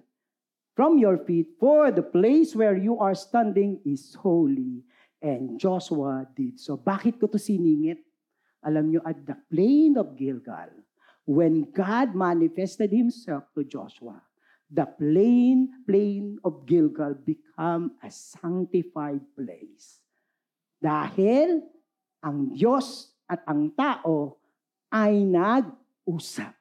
from 0.77 1.01
your 1.01 1.17
feet, 1.17 1.57
for 1.59 1.89
the 1.89 2.05
place 2.05 2.55
where 2.55 2.77
you 2.77 3.01
are 3.01 3.17
standing 3.17 3.81
is 3.83 4.13
holy. 4.13 4.85
And 5.19 5.57
Joshua 5.57 6.29
did 6.37 6.61
so. 6.61 6.77
Bakit 6.77 7.17
ko 7.17 7.25
to 7.33 7.41
siningit? 7.41 8.04
Alam 8.65 8.89
nyo, 8.89 9.01
at 9.05 9.21
the 9.23 9.37
plain 9.47 9.93
of 9.95 10.17
Gilgal, 10.17 10.73
when 11.29 11.69
God 11.69 12.17
manifested 12.17 12.89
Himself 12.89 13.45
to 13.53 13.61
Joshua, 13.61 14.17
the 14.69 14.89
plain, 14.89 15.85
plain 15.85 16.41
of 16.41 16.65
Gilgal 16.65 17.13
become 17.13 17.93
a 18.01 18.09
sanctified 18.09 19.21
place. 19.37 20.01
Dahil 20.81 21.61
ang 22.25 22.49
Diyos 22.49 23.13
at 23.29 23.45
ang 23.45 23.69
tao 23.77 24.41
ay 24.89 25.21
nag-usap. 25.25 26.53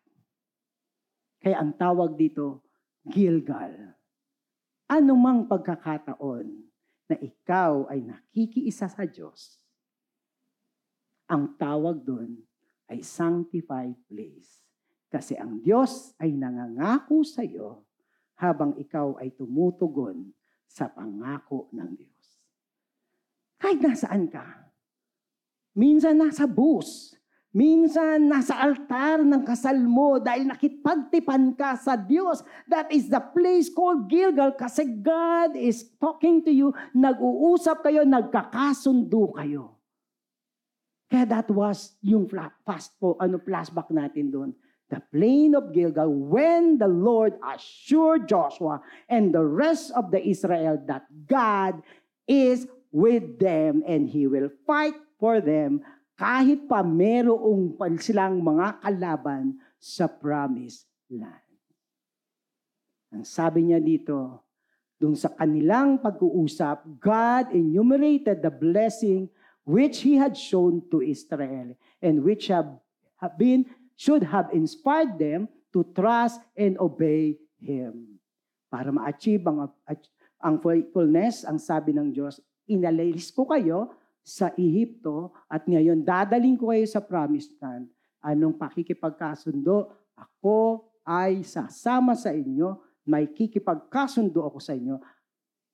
Kaya 1.40 1.60
ang 1.60 1.76
tawag 1.76 2.16
dito, 2.16 2.64
Gilgal. 3.04 3.96
Anumang 4.88 5.44
pagkakataon 5.48 6.48
na 7.08 7.16
ikaw 7.20 7.88
ay 7.92 8.00
nakikiisa 8.00 8.88
sa 8.88 9.04
Diyos, 9.04 9.60
ang 11.28 11.56
tawag 11.56 12.04
doon 12.04 12.36
ay 12.88 13.00
sanctified 13.00 13.96
place. 14.08 14.64
Kasi 15.08 15.38
ang 15.38 15.62
Diyos 15.62 16.12
ay 16.18 16.34
nangangako 16.34 17.22
sa 17.22 17.46
iyo 17.46 17.86
habang 18.34 18.74
ikaw 18.74 19.14
ay 19.22 19.30
tumutugon 19.32 20.34
sa 20.66 20.90
pangako 20.90 21.70
ng 21.70 21.90
Diyos. 21.94 22.26
Kahit 23.62 23.78
nasaan 23.78 24.26
ka, 24.26 24.42
minsan 25.78 26.18
nasa 26.18 26.50
bus, 26.50 27.14
minsan 27.54 28.26
nasa 28.26 28.58
altar 28.58 29.22
ng 29.22 29.46
kasal 29.46 29.78
mo 29.86 30.18
dahil 30.18 30.50
nakipagtipan 30.50 31.54
ka 31.54 31.78
sa 31.78 31.94
Diyos. 31.94 32.42
That 32.66 32.90
is 32.90 33.06
the 33.06 33.22
place 33.22 33.70
called 33.70 34.10
Gilgal 34.10 34.58
kasi 34.58 34.98
God 34.98 35.54
is 35.54 35.94
talking 36.02 36.42
to 36.42 36.50
you, 36.50 36.74
nag-uusap 36.90 37.86
kayo, 37.86 38.02
nagkakasundo 38.02 39.30
kayo. 39.38 39.73
Kaya 41.14 41.30
that 41.30 41.46
was 41.46 41.94
yung 42.02 42.26
fast 42.66 42.98
po, 42.98 43.14
ano, 43.22 43.38
flashback 43.38 43.86
natin 43.94 44.34
doon 44.34 44.50
the 44.90 44.98
plain 45.14 45.54
of 45.54 45.70
Gilgal 45.70 46.10
when 46.10 46.76
the 46.76 46.90
Lord 46.90 47.38
assured 47.40 48.26
Joshua 48.26 48.82
and 49.06 49.30
the 49.30 49.46
rest 49.46 49.94
of 49.94 50.10
the 50.10 50.20
Israel 50.20 50.76
that 50.90 51.06
God 51.30 51.80
is 52.26 52.66
with 52.90 53.38
them 53.38 53.86
and 53.86 54.10
He 54.10 54.26
will 54.26 54.50
fight 54.66 54.98
for 55.22 55.38
them 55.38 55.86
kahit 56.14 56.66
pa 56.66 56.82
merong 56.82 57.74
silang 57.98 58.42
mga 58.42 58.82
kalaban 58.82 59.58
sa 59.78 60.06
promised 60.06 60.86
land. 61.10 61.46
Ang 63.14 63.22
sabi 63.22 63.70
niya 63.70 63.78
dito, 63.78 64.42
dun 64.98 65.14
sa 65.14 65.30
kanilang 65.30 65.98
pag-uusap, 65.98 66.86
God 66.98 67.50
enumerated 67.54 68.42
the 68.42 68.50
blessing 68.50 69.26
which 69.64 70.04
He 70.04 70.16
had 70.20 70.36
shown 70.36 70.84
to 70.92 71.00
Israel 71.00 71.72
and 72.00 72.22
which 72.22 72.48
have, 72.48 72.68
have 73.20 73.36
been 73.36 73.64
should 73.96 74.22
have 74.22 74.52
inspired 74.52 75.16
them 75.18 75.48
to 75.72 75.84
trust 75.96 76.40
and 76.54 76.76
obey 76.78 77.40
Him. 77.58 78.20
Para 78.68 78.92
ma-achieve 78.92 79.42
ang, 79.48 79.70
ang 80.38 80.56
faithfulness, 80.60 81.48
ang 81.48 81.56
sabi 81.56 81.96
ng 81.96 82.12
Diyos, 82.12 82.38
inalis 82.68 83.32
ko 83.32 83.48
kayo 83.48 83.92
sa 84.24 84.52
Ehipto 84.56 85.32
at 85.48 85.64
ngayon 85.68 86.00
dadaling 86.04 86.56
ko 86.56 86.72
kayo 86.72 86.84
sa 86.88 87.00
promised 87.00 87.56
land. 87.60 87.88
Anong 88.24 88.56
pakikipagkasundo? 88.56 89.92
Ako 90.16 90.88
ay 91.04 91.44
sasama 91.44 92.16
sa 92.16 92.32
inyo, 92.32 92.80
may 93.04 93.28
kikipagkasundo 93.28 94.40
ako 94.48 94.58
sa 94.60 94.72
inyo 94.72 94.96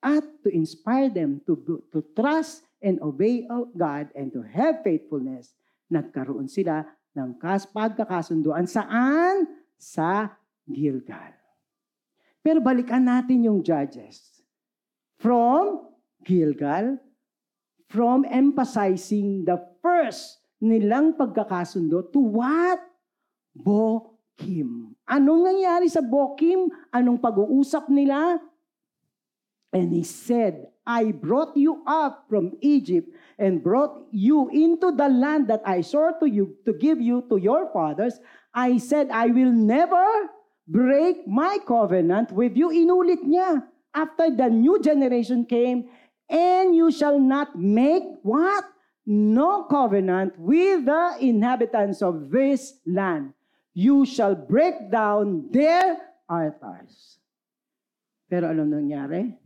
at 0.01 0.25
to 0.41 0.49
inspire 0.49 1.13
them 1.13 1.39
to, 1.45 1.55
to 1.93 2.01
trust 2.17 2.65
and 2.81 3.01
obey 3.05 3.45
God 3.77 4.13
and 4.17 4.33
to 4.33 4.41
have 4.45 4.81
faithfulness, 4.83 5.53
nagkaroon 5.93 6.49
sila 6.49 6.85
ng 7.17 7.37
kas 7.37 7.69
pagkakasunduan. 7.69 8.65
Saan? 8.65 9.49
Sa 9.81 10.29
Gilgal. 10.69 11.37
Pero 12.41 12.61
balikan 12.61 13.05
natin 13.05 13.45
yung 13.49 13.61
judges. 13.61 14.45
From 15.21 15.93
Gilgal, 16.25 16.97
from 17.89 18.25
emphasizing 18.29 19.45
the 19.45 19.61
first 19.85 20.41
nilang 20.61 21.17
pagkakasundo 21.17 22.09
to 22.13 22.21
what? 22.21 22.81
Bokim. 23.57 24.97
Anong 25.09 25.53
nangyari 25.53 25.89
sa 25.89 26.05
Bokim? 26.05 26.69
Anong 26.93 27.21
pag-uusap 27.21 27.89
nila? 27.93 28.41
And 29.73 29.93
he 29.93 30.05
said, 30.05 30.71
I 30.91 31.15
brought 31.15 31.55
you 31.55 31.87
up 31.87 32.27
from 32.27 32.59
Egypt 32.59 33.15
and 33.39 33.63
brought 33.63 34.11
you 34.11 34.51
into 34.51 34.91
the 34.91 35.07
land 35.07 35.47
that 35.47 35.63
I 35.63 35.87
swore 35.87 36.19
to 36.19 36.27
you 36.27 36.59
to 36.67 36.75
give 36.75 36.99
you 36.99 37.23
to 37.31 37.39
your 37.39 37.71
fathers. 37.71 38.19
I 38.51 38.83
said, 38.83 39.07
I 39.15 39.31
will 39.31 39.55
never 39.55 40.03
break 40.67 41.31
my 41.31 41.63
covenant 41.63 42.35
with 42.35 42.59
you. 42.59 42.75
Inulit 42.75 43.23
niya. 43.23 43.71
After 43.95 44.35
the 44.35 44.51
new 44.51 44.83
generation 44.83 45.47
came, 45.47 45.87
and 46.27 46.75
you 46.75 46.91
shall 46.91 47.19
not 47.19 47.55
make 47.55 48.03
what? 48.23 48.67
No 49.07 49.71
covenant 49.71 50.39
with 50.39 50.87
the 50.87 51.17
inhabitants 51.23 52.03
of 52.03 52.31
this 52.31 52.79
land. 52.87 53.35
You 53.75 54.07
shall 54.07 54.35
break 54.35 54.91
down 54.91 55.51
their 55.51 55.99
altars. 56.27 57.19
Pero 58.31 58.51
alam 58.51 58.71
nangyari? 58.71 59.40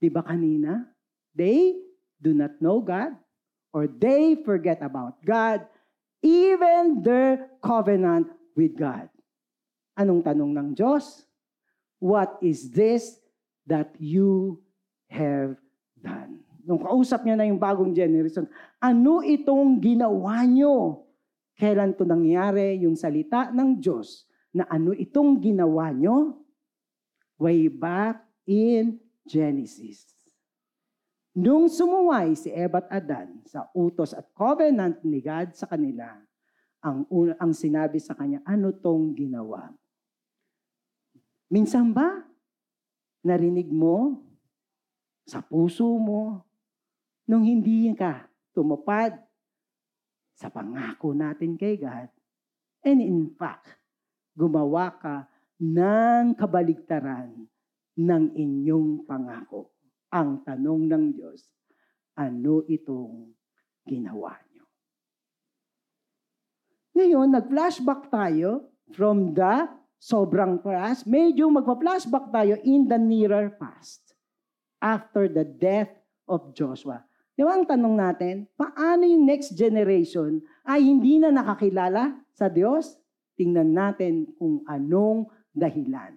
Di 0.00 0.08
ba 0.08 0.24
kanina? 0.24 0.88
They 1.36 1.76
do 2.16 2.32
not 2.32 2.56
know 2.58 2.80
God 2.80 3.12
or 3.70 3.86
they 3.86 4.40
forget 4.42 4.80
about 4.80 5.20
God, 5.22 5.62
even 6.24 7.04
their 7.04 7.52
covenant 7.60 8.32
with 8.56 8.74
God. 8.74 9.12
Anong 9.94 10.24
tanong 10.24 10.56
ng 10.56 10.68
Diyos? 10.72 11.28
What 12.00 12.40
is 12.40 12.72
this 12.72 13.20
that 13.68 13.92
you 14.00 14.58
have 15.12 15.60
done? 16.00 16.40
Nung 16.64 16.80
kausap 16.80 17.24
niya 17.24 17.36
na 17.36 17.44
yung 17.44 17.60
bagong 17.60 17.92
generation, 17.92 18.48
ano 18.80 19.20
itong 19.20 19.76
ginawa 19.80 20.40
nyo? 20.48 21.04
Kailan 21.60 21.92
to 21.92 22.08
nangyari 22.08 22.80
yung 22.80 22.96
salita 22.96 23.52
ng 23.52 23.76
Diyos 23.76 24.24
na 24.56 24.64
ano 24.72 24.96
itong 24.96 25.36
ginawa 25.44 25.92
nyo? 25.92 26.40
Way 27.36 27.68
back 27.68 28.24
in 28.48 28.96
Genesis. 29.30 30.10
Nung 31.30 31.70
sumuway 31.70 32.34
si 32.34 32.50
Eva 32.50 32.82
at 32.82 32.90
Adan 32.90 33.38
sa 33.46 33.70
utos 33.70 34.10
at 34.10 34.26
covenant 34.34 34.98
ni 35.06 35.22
God 35.22 35.54
sa 35.54 35.70
kanila, 35.70 36.10
ang, 36.82 37.06
ang 37.38 37.52
sinabi 37.54 38.02
sa 38.02 38.18
kanya, 38.18 38.42
ano 38.42 38.74
tong 38.74 39.14
ginawa? 39.14 39.70
Minsan 41.46 41.94
ba, 41.94 42.26
narinig 43.22 43.70
mo 43.70 44.18
sa 45.22 45.38
puso 45.38 45.86
mo, 46.02 46.42
nung 47.30 47.46
hindi 47.46 47.86
ka 47.94 48.26
tumupad 48.50 49.14
sa 50.34 50.50
pangako 50.50 51.14
natin 51.14 51.54
kay 51.54 51.78
God, 51.78 52.10
and 52.82 52.98
in 52.98 53.30
fact, 53.38 53.78
gumawa 54.34 54.90
ka 54.98 55.16
ng 55.62 56.34
kabaligtaran 56.34 57.46
ng 58.00 58.24
inyong 58.32 59.04
pangako. 59.04 59.76
Ang 60.10 60.42
tanong 60.42 60.88
ng 60.88 61.04
Diyos, 61.12 61.46
ano 62.16 62.64
itong 62.66 63.30
ginawa 63.84 64.34
nyo? 64.50 64.64
Ngayon, 66.96 67.28
nag-flashback 67.30 68.08
tayo 68.08 68.72
from 68.90 69.36
the 69.36 69.68
sobrang 70.00 70.58
past. 70.64 71.04
Medyo 71.04 71.52
magpa-flashback 71.52 72.32
tayo 72.32 72.56
in 72.64 72.88
the 72.88 72.96
nearer 72.96 73.52
past. 73.54 74.16
After 74.80 75.28
the 75.28 75.44
death 75.44 75.92
of 76.24 76.56
Joshua. 76.56 77.04
Di 77.36 77.44
ba 77.44 77.56
ang 77.56 77.68
tanong 77.68 77.96
natin, 78.00 78.48
paano 78.56 79.04
yung 79.04 79.28
next 79.28 79.52
generation 79.56 80.40
ay 80.64 80.80
hindi 80.80 81.20
na 81.20 81.28
nakakilala 81.28 82.16
sa 82.32 82.48
Diyos? 82.48 82.96
Tingnan 83.36 83.76
natin 83.76 84.28
kung 84.40 84.64
anong 84.64 85.28
dahilan. 85.52 86.16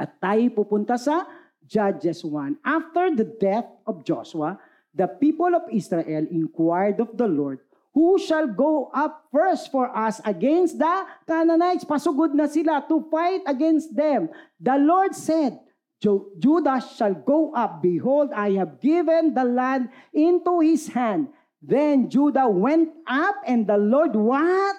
At 0.00 0.16
tayo 0.16 0.48
pupunta 0.56 0.96
sa 0.96 1.28
Judges 1.68 2.24
1. 2.24 2.64
After 2.64 3.12
the 3.12 3.28
death 3.36 3.68
of 3.84 4.00
Joshua, 4.00 4.56
the 4.96 5.06
people 5.06 5.52
of 5.52 5.68
Israel 5.68 6.24
inquired 6.32 6.98
of 7.04 7.12
the 7.20 7.28
Lord, 7.28 7.60
Who 7.90 8.22
shall 8.22 8.46
go 8.46 8.86
up 8.94 9.26
first 9.34 9.74
for 9.74 9.90
us 9.90 10.22
against 10.24 10.78
the 10.78 11.06
Canaanites? 11.26 11.82
Pasugod 11.82 12.38
na 12.38 12.46
sila 12.46 12.86
to 12.86 13.02
fight 13.10 13.42
against 13.50 13.90
them. 13.98 14.30
The 14.62 14.78
Lord 14.78 15.10
said, 15.10 15.58
Judah 15.98 16.78
shall 16.78 17.18
go 17.18 17.50
up. 17.52 17.82
Behold, 17.82 18.30
I 18.30 18.54
have 18.62 18.78
given 18.78 19.34
the 19.34 19.42
land 19.42 19.90
into 20.14 20.62
his 20.62 20.86
hand. 20.86 21.34
Then 21.60 22.08
Judah 22.08 22.48
went 22.48 22.94
up 23.10 23.42
and 23.44 23.66
the 23.66 23.76
Lord 23.76 24.14
what? 24.14 24.76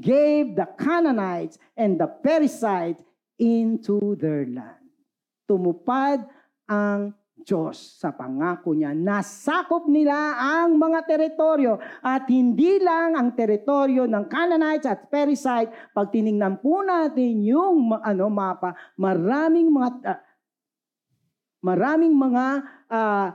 Gave 0.00 0.56
the 0.56 0.70
Canaanites 0.78 1.58
and 1.76 2.00
the 2.00 2.06
Perizzites 2.06 3.02
into 3.42 4.14
their 4.14 4.46
land. 4.46 4.86
Tumupad 5.50 6.22
ang 6.70 7.18
Diyos 7.42 7.98
sa 7.98 8.14
pangako 8.14 8.70
niya. 8.70 8.94
Nasakop 8.94 9.90
nila 9.90 10.38
ang 10.38 10.78
mga 10.78 11.02
teritoryo 11.02 11.74
at 11.98 12.30
hindi 12.30 12.78
lang 12.78 13.18
ang 13.18 13.34
teritoryo 13.34 14.06
ng 14.06 14.24
Canaanites 14.30 14.86
at 14.86 15.10
Perizzites. 15.10 15.74
Pag 15.90 16.14
tiningnan 16.14 16.62
po 16.62 16.86
natin 16.86 17.42
yung 17.42 17.90
ano 17.98 18.30
mapa, 18.30 18.78
maraming 18.94 19.68
mga 19.74 19.90
uh, 20.06 20.20
maraming 21.66 22.14
mga 22.14 22.46
uh, 22.86 23.28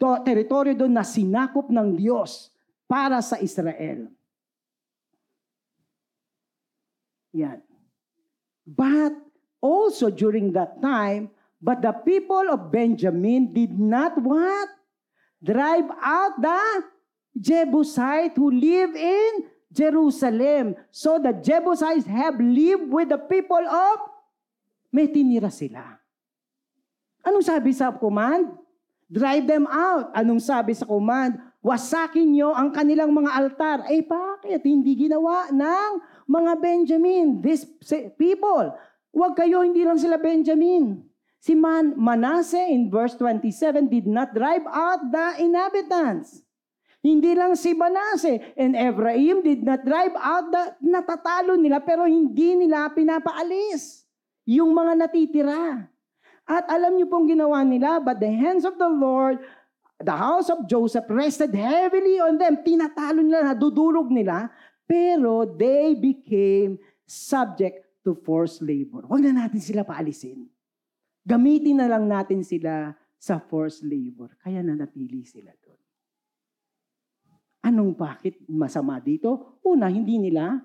to, 0.00 0.08
teritoryo 0.24 0.72
doon 0.72 0.96
na 0.96 1.04
sinakop 1.04 1.68
ng 1.68 1.92
Diyos 1.92 2.48
para 2.88 3.20
sa 3.20 3.36
Israel. 3.40 4.08
Yan. 7.36 7.71
But 8.66 9.12
also 9.60 10.10
during 10.10 10.52
that 10.52 10.80
time, 10.82 11.30
But 11.62 11.78
the 11.78 11.94
people 12.02 12.50
of 12.50 12.74
Benjamin 12.74 13.54
did 13.54 13.78
not 13.78 14.18
what? 14.18 14.68
Drive 15.38 15.86
out 16.02 16.34
the 16.42 16.62
Jebusite 17.38 18.34
who 18.34 18.50
live 18.50 18.98
in 18.98 19.46
Jerusalem. 19.70 20.74
So 20.90 21.22
the 21.22 21.30
Jebusites 21.30 22.10
have 22.10 22.34
lived 22.42 22.90
with 22.90 23.14
the 23.14 23.22
people 23.30 23.62
of 23.62 23.96
may 24.90 25.06
tinira 25.06 25.54
sila. 25.54 26.02
Anong 27.22 27.46
sabi 27.46 27.70
sa 27.70 27.94
command? 27.94 28.50
Drive 29.06 29.46
them 29.46 29.70
out. 29.70 30.10
Anong 30.18 30.42
sabi 30.42 30.74
sa 30.74 30.82
command? 30.82 31.38
Wasakin 31.62 32.34
nyo 32.34 32.50
ang 32.50 32.74
kanilang 32.74 33.14
mga 33.14 33.30
altar. 33.38 33.78
Eh 33.86 34.02
bakit? 34.02 34.66
Hindi 34.66 35.06
ginawa 35.06 35.46
ng 35.54 35.90
mga 36.26 36.52
Benjamin. 36.58 37.38
These 37.38 37.78
people. 38.18 38.74
Huwag 39.14 39.38
kayo, 39.38 39.62
hindi 39.62 39.86
lang 39.86 39.94
sila 39.94 40.18
Benjamin. 40.18 41.06
Si 41.38 41.54
Man, 41.54 41.94
Manasseh 41.94 42.66
in 42.66 42.90
verse 42.90 43.14
27 43.14 43.86
did 43.86 44.10
not 44.10 44.34
drive 44.34 44.66
out 44.66 45.06
the 45.10 45.42
inhabitants. 45.42 46.42
Hindi 47.02 47.34
lang 47.34 47.58
si 47.58 47.74
Manasseh 47.74 48.54
and 48.54 48.78
Ephraim 48.78 49.42
did 49.42 49.62
not 49.62 49.82
drive 49.82 50.14
out 50.18 50.54
the 50.54 50.78
natatalo 50.82 51.58
nila 51.58 51.82
pero 51.82 52.06
hindi 52.06 52.54
nila 52.54 52.94
pinapaalis 52.94 54.06
yung 54.46 54.70
mga 54.70 54.92
natitira. 54.98 55.90
At 56.46 56.66
alam 56.70 56.98
niyo 56.98 57.06
pong 57.06 57.30
ginawa 57.30 57.62
nila, 57.62 58.02
but 58.02 58.18
the 58.18 58.30
hands 58.30 58.66
of 58.66 58.74
the 58.78 58.86
Lord, 58.86 59.38
the 60.04 60.14
house 60.14 60.50
of 60.50 60.66
Joseph 60.66 61.06
rested 61.08 61.54
heavily 61.54 62.18
on 62.18 62.38
them. 62.38 62.60
Tinatalo 62.60 63.22
nila, 63.22 63.54
nadudulog 63.54 64.10
nila, 64.10 64.50
pero 64.86 65.46
they 65.46 65.94
became 65.94 66.78
subject 67.06 67.82
to 68.02 68.18
forced 68.26 68.60
labor. 68.60 69.06
Huwag 69.06 69.22
na 69.22 69.46
natin 69.46 69.62
sila 69.62 69.86
paalisin. 69.86 70.50
Gamitin 71.22 71.78
na 71.78 71.86
lang 71.86 72.10
natin 72.10 72.42
sila 72.42 72.92
sa 73.14 73.38
forced 73.38 73.86
labor. 73.86 74.34
Kaya 74.42 74.58
nanatili 74.60 75.22
sila 75.22 75.54
doon. 75.62 75.78
Anong 77.62 77.94
bakit 77.94 78.42
masama 78.50 78.98
dito? 78.98 79.62
Una, 79.62 79.86
hindi 79.86 80.18
nila 80.18 80.58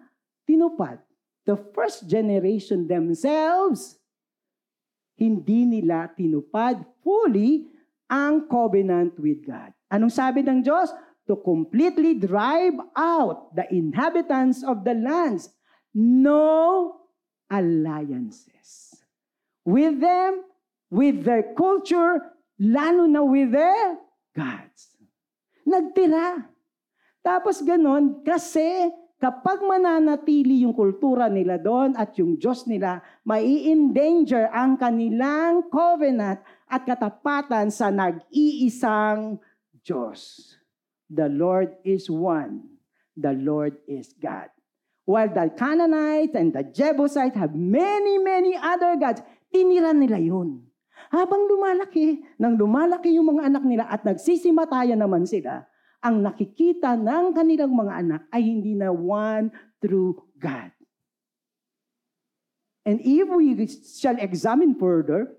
tinupad. 0.49 0.97
The 1.45 1.53
first 1.71 2.09
generation 2.09 2.89
themselves, 2.89 4.01
hindi 5.13 5.63
nila 5.63 6.09
tinupad 6.17 6.81
fully 7.05 7.69
ang 8.07 8.47
covenant 8.47 9.15
with 9.19 9.43
God. 9.43 9.71
Anong 9.91 10.11
sabi 10.11 10.43
ng 10.43 10.63
Diyos? 10.63 10.91
To 11.27 11.35
completely 11.43 12.15
drive 12.15 12.79
out 12.95 13.51
the 13.51 13.67
inhabitants 13.67 14.63
of 14.63 14.87
the 14.87 14.95
lands. 14.95 15.51
No 15.91 17.03
alliances. 17.51 18.95
With 19.67 19.99
them 19.99 20.47
with 20.89 21.23
their 21.23 21.51
culture, 21.55 22.31
lalo 22.59 23.05
na 23.07 23.23
with 23.23 23.51
their 23.51 23.99
gods. 24.31 24.95
Nagtira. 25.67 26.47
Tapos 27.19 27.59
ganon, 27.59 28.23
kasi 28.23 28.87
kapag 29.17 29.65
mananatili 29.65 30.61
yung 30.61 30.77
kultura 30.77 31.25
nila 31.29 31.57
doon 31.57 31.97
at 31.97 32.13
yung 32.21 32.37
Diyos 32.37 32.69
nila, 32.69 33.01
mai 33.25 33.69
endanger 33.69 34.49
ang 34.53 34.77
kanilang 34.77 35.65
covenant 35.73 36.41
at 36.69 36.81
katapatan 36.85 37.73
sa 37.73 37.89
nag-iisang 37.89 39.41
Diyos. 39.81 40.53
The 41.09 41.31
Lord 41.31 41.73
is 41.81 42.11
one. 42.11 42.77
The 43.17 43.33
Lord 43.33 43.81
is 43.89 44.13
God. 44.13 44.53
While 45.07 45.31
the 45.31 45.47
Canaanites 45.55 46.35
and 46.35 46.51
the 46.51 46.67
Jebusites 46.67 47.39
have 47.39 47.55
many, 47.55 48.19
many 48.19 48.59
other 48.59 48.99
gods, 48.99 49.23
tinira 49.49 49.95
nila 49.95 50.19
yun. 50.19 50.67
Habang 51.07 51.47
lumalaki, 51.47 52.19
nang 52.35 52.59
lumalaki 52.59 53.15
yung 53.15 53.31
mga 53.31 53.47
anak 53.47 53.63
nila 53.63 53.87
at 53.87 54.03
nagsisimatayan 54.03 54.99
naman 54.99 55.23
sila, 55.23 55.63
ang 56.01 56.21
nakikita 56.21 56.93
ng 56.93 57.33
kanilang 57.33 57.73
mga 57.73 57.93
anak 57.93 58.21
ay 58.29 58.41
hindi 58.45 58.77
na 58.77 58.93
one 58.93 59.49
through 59.81 60.17
God. 60.37 60.71
And 62.87 63.03
if 63.03 63.27
we 63.27 63.51
shall 63.99 64.15
examine 64.15 64.79
further, 64.79 65.35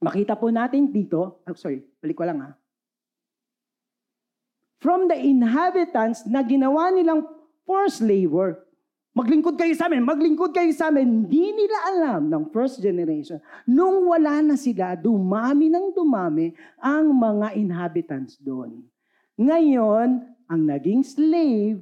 makita 0.00 0.38
po 0.38 0.48
natin 0.48 0.88
dito, 0.88 1.44
oh, 1.44 1.56
sorry, 1.58 1.84
balik 2.00 2.16
ko 2.16 2.24
lang 2.24 2.40
ha. 2.40 2.50
From 4.80 5.06
the 5.06 5.14
inhabitants 5.14 6.26
na 6.26 6.42
ginawa 6.42 6.90
nilang 6.90 7.28
forced 7.68 8.02
labor, 8.02 8.66
Maglingkod 9.12 9.60
kayo 9.60 9.76
sa 9.76 9.92
amin, 9.92 10.08
maglingkod 10.08 10.56
kayo 10.56 10.72
sa 10.72 10.88
amin. 10.88 11.04
Hindi 11.04 11.52
nila 11.52 11.78
alam 11.92 12.32
ng 12.32 12.48
first 12.48 12.80
generation. 12.80 13.44
Nung 13.68 14.08
wala 14.08 14.40
na 14.40 14.56
sila, 14.56 14.96
dumami 14.96 15.68
ng 15.68 15.92
dumami 15.92 16.56
ang 16.80 17.12
mga 17.12 17.52
inhabitants 17.52 18.40
doon. 18.40 18.80
Ngayon, 19.40 20.08
ang 20.48 20.62
naging 20.68 21.00
slave, 21.00 21.80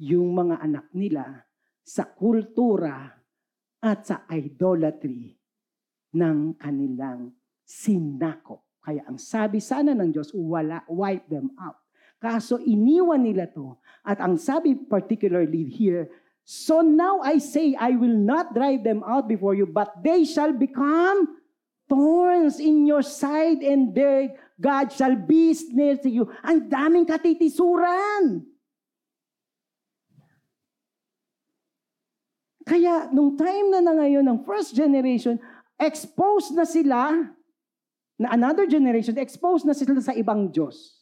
yung 0.00 0.32
mga 0.32 0.64
anak 0.64 0.86
nila 0.96 1.44
sa 1.84 2.08
kultura 2.08 3.12
at 3.84 4.08
sa 4.08 4.24
idolatry 4.32 5.36
ng 6.16 6.56
kanilang 6.56 7.36
sinakop. 7.68 8.64
Kaya 8.80 9.04
ang 9.04 9.20
sabi 9.20 9.60
sana 9.60 9.92
ng 9.92 10.08
Diyos, 10.08 10.32
wala, 10.32 10.80
wipe 10.88 11.28
them 11.28 11.52
out. 11.60 11.76
Kaso 12.16 12.56
iniwan 12.60 13.28
nila 13.28 13.48
to. 13.52 13.76
At 14.00 14.20
ang 14.24 14.40
sabi 14.40 14.72
particularly 14.76 15.68
here, 15.68 16.08
So 16.50 16.80
now 16.80 17.20
I 17.22 17.38
say, 17.38 17.76
I 17.78 17.94
will 17.94 18.16
not 18.16 18.56
drive 18.56 18.82
them 18.82 19.04
out 19.06 19.28
before 19.28 19.54
you, 19.54 19.70
but 19.70 20.02
they 20.02 20.26
shall 20.26 20.50
become 20.50 21.38
thorns 21.86 22.58
in 22.58 22.90
your 22.90 23.06
side 23.06 23.62
and 23.62 23.94
their 23.94 24.34
God 24.60 24.92
shall 24.92 25.16
be 25.16 25.56
near 25.72 25.96
to 26.04 26.10
you. 26.12 26.28
Ang 26.44 26.68
daming 26.68 27.08
katitisuran. 27.08 28.44
Kaya 32.68 33.08
nung 33.10 33.40
time 33.40 33.72
na 33.72 33.80
na 33.80 33.96
ngayon 33.96 34.22
ng 34.22 34.38
first 34.44 34.76
generation, 34.76 35.40
exposed 35.80 36.52
na 36.52 36.68
sila, 36.68 37.16
na 38.20 38.28
another 38.36 38.68
generation, 38.68 39.16
exposed 39.16 39.64
na 39.64 39.72
sila 39.72 39.96
sa 39.98 40.12
ibang 40.12 40.52
Diyos. 40.52 41.00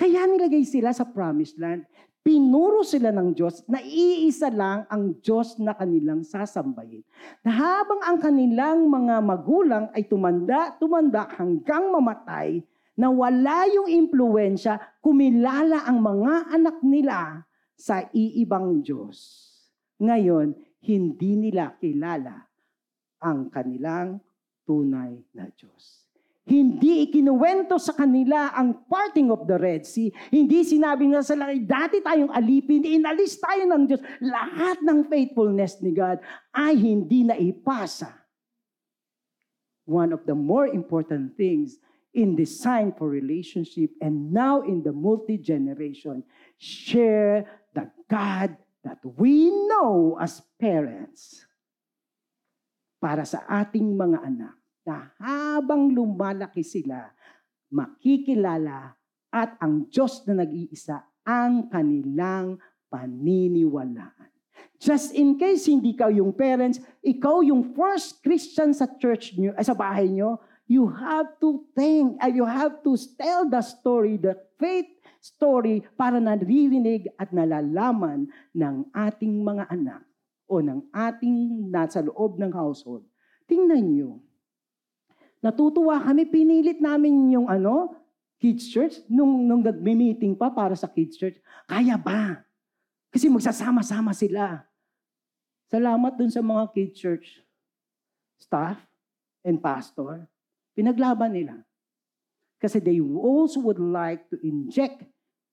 Kaya 0.00 0.24
nilagay 0.24 0.64
sila 0.64 0.96
sa 0.96 1.04
promised 1.04 1.60
land. 1.60 1.84
Pinuro 2.20 2.84
sila 2.84 3.08
ng 3.16 3.32
Diyos 3.32 3.64
na 3.64 3.80
iisa 3.80 4.52
lang 4.52 4.84
ang 4.92 5.16
Diyos 5.24 5.56
na 5.56 5.72
kanilang 5.72 6.20
sasambahin. 6.20 7.00
Na 7.40 7.48
habang 7.48 8.04
ang 8.04 8.20
kanilang 8.20 8.84
mga 8.92 9.24
magulang 9.24 9.84
ay 9.96 10.04
tumanda, 10.04 10.76
tumanda 10.76 11.24
hanggang 11.32 11.88
mamatay, 11.88 12.60
na 13.00 13.08
wala 13.08 13.64
yung 13.72 13.88
impluensya, 13.88 14.76
kumilala 15.00 15.88
ang 15.88 16.04
mga 16.04 16.52
anak 16.52 16.76
nila 16.84 17.48
sa 17.72 18.04
iibang 18.12 18.84
Diyos. 18.84 19.48
Ngayon, 19.96 20.52
hindi 20.84 21.32
nila 21.40 21.72
kilala 21.80 22.44
ang 23.24 23.48
kanilang 23.48 24.20
tunay 24.68 25.16
na 25.32 25.48
Diyos. 25.56 25.99
Hindi 26.50 27.06
ikinuwento 27.06 27.78
sa 27.78 27.94
kanila 27.94 28.50
ang 28.50 28.82
parting 28.90 29.30
of 29.30 29.46
the 29.46 29.54
Red 29.54 29.86
Sea. 29.86 30.10
Hindi 30.34 30.66
sinabi 30.66 31.06
na 31.06 31.22
sa 31.22 31.38
langit, 31.38 31.70
dati 31.70 32.02
tayong 32.02 32.34
alipin, 32.34 32.82
inalis 32.82 33.38
tayo 33.38 33.70
ng 33.70 33.86
Diyos. 33.86 34.02
Lahat 34.18 34.82
ng 34.82 35.06
faithfulness 35.06 35.78
ni 35.78 35.94
God 35.94 36.18
ay 36.50 36.74
hindi 36.74 37.22
na 37.22 37.38
ipasa. 37.38 38.10
One 39.86 40.10
of 40.10 40.26
the 40.26 40.34
more 40.34 40.66
important 40.66 41.38
things 41.38 41.78
in 42.10 42.34
design 42.34 42.98
for 42.98 43.06
relationship 43.06 43.94
and 44.02 44.34
now 44.34 44.66
in 44.66 44.82
the 44.82 44.90
multi-generation, 44.90 46.26
share 46.58 47.46
the 47.78 47.86
God 48.10 48.58
that 48.82 48.98
we 49.06 49.54
know 49.70 50.18
as 50.18 50.42
parents 50.58 51.46
para 52.98 53.22
sa 53.22 53.46
ating 53.46 53.94
mga 53.94 54.18
anak 54.26 54.59
na 54.84 55.12
habang 55.20 55.92
lumalaki 55.92 56.64
sila, 56.64 57.12
makikilala 57.70 58.96
at 59.30 59.54
ang 59.62 59.86
Diyos 59.86 60.26
na 60.26 60.42
nag-iisa 60.42 61.06
ang 61.22 61.70
kanilang 61.70 62.58
paniniwalaan. 62.90 64.28
Just 64.80 65.12
in 65.12 65.36
case 65.36 65.68
hindi 65.68 65.92
ka 65.92 66.08
yung 66.08 66.32
parents, 66.32 66.80
ikaw 67.04 67.44
yung 67.44 67.76
first 67.76 68.24
Christian 68.24 68.72
sa 68.72 68.88
church 68.96 69.36
nyo, 69.36 69.52
ay 69.54 69.64
sa 69.64 69.76
bahay 69.76 70.08
nyo, 70.08 70.40
you 70.64 70.88
have 70.88 71.36
to 71.38 71.68
think, 71.76 72.16
uh, 72.22 72.32
you 72.32 72.48
have 72.48 72.80
to 72.80 72.96
tell 73.20 73.44
the 73.44 73.60
story, 73.60 74.16
the 74.16 74.32
faith 74.56 74.88
story 75.20 75.84
para 76.00 76.16
naririnig 76.16 77.12
at 77.20 77.28
nalalaman 77.28 78.32
ng 78.56 78.88
ating 78.96 79.44
mga 79.44 79.68
anak 79.68 80.02
o 80.48 80.64
ng 80.64 80.80
ating 80.96 81.68
nasa 81.68 82.00
loob 82.00 82.40
ng 82.40 82.50
household. 82.50 83.04
Tingnan 83.44 83.84
nyo. 83.84 84.10
Natutuwa 85.40 86.00
kami, 86.00 86.28
pinilit 86.28 86.80
namin 86.80 87.32
yung 87.32 87.48
ano, 87.48 87.96
kids 88.40 88.68
church, 88.68 89.00
nung, 89.08 89.44
nung 89.44 89.60
nag-meeting 89.60 90.36
pa 90.36 90.48
para 90.52 90.72
sa 90.72 90.88
kids 90.88 91.16
church. 91.16 91.36
Kaya 91.68 91.96
ba? 92.00 92.44
Kasi 93.12 93.28
magsasama-sama 93.28 94.16
sila. 94.16 94.64
Salamat 95.68 96.12
dun 96.16 96.32
sa 96.32 96.40
mga 96.40 96.64
kids 96.72 96.96
church 96.96 97.26
staff 98.40 98.80
and 99.44 99.60
pastor. 99.60 100.24
Pinaglaban 100.72 101.36
nila. 101.36 101.60
Kasi 102.56 102.80
they 102.80 103.00
also 103.00 103.60
would 103.60 103.80
like 103.80 104.28
to 104.32 104.40
inject 104.40 105.04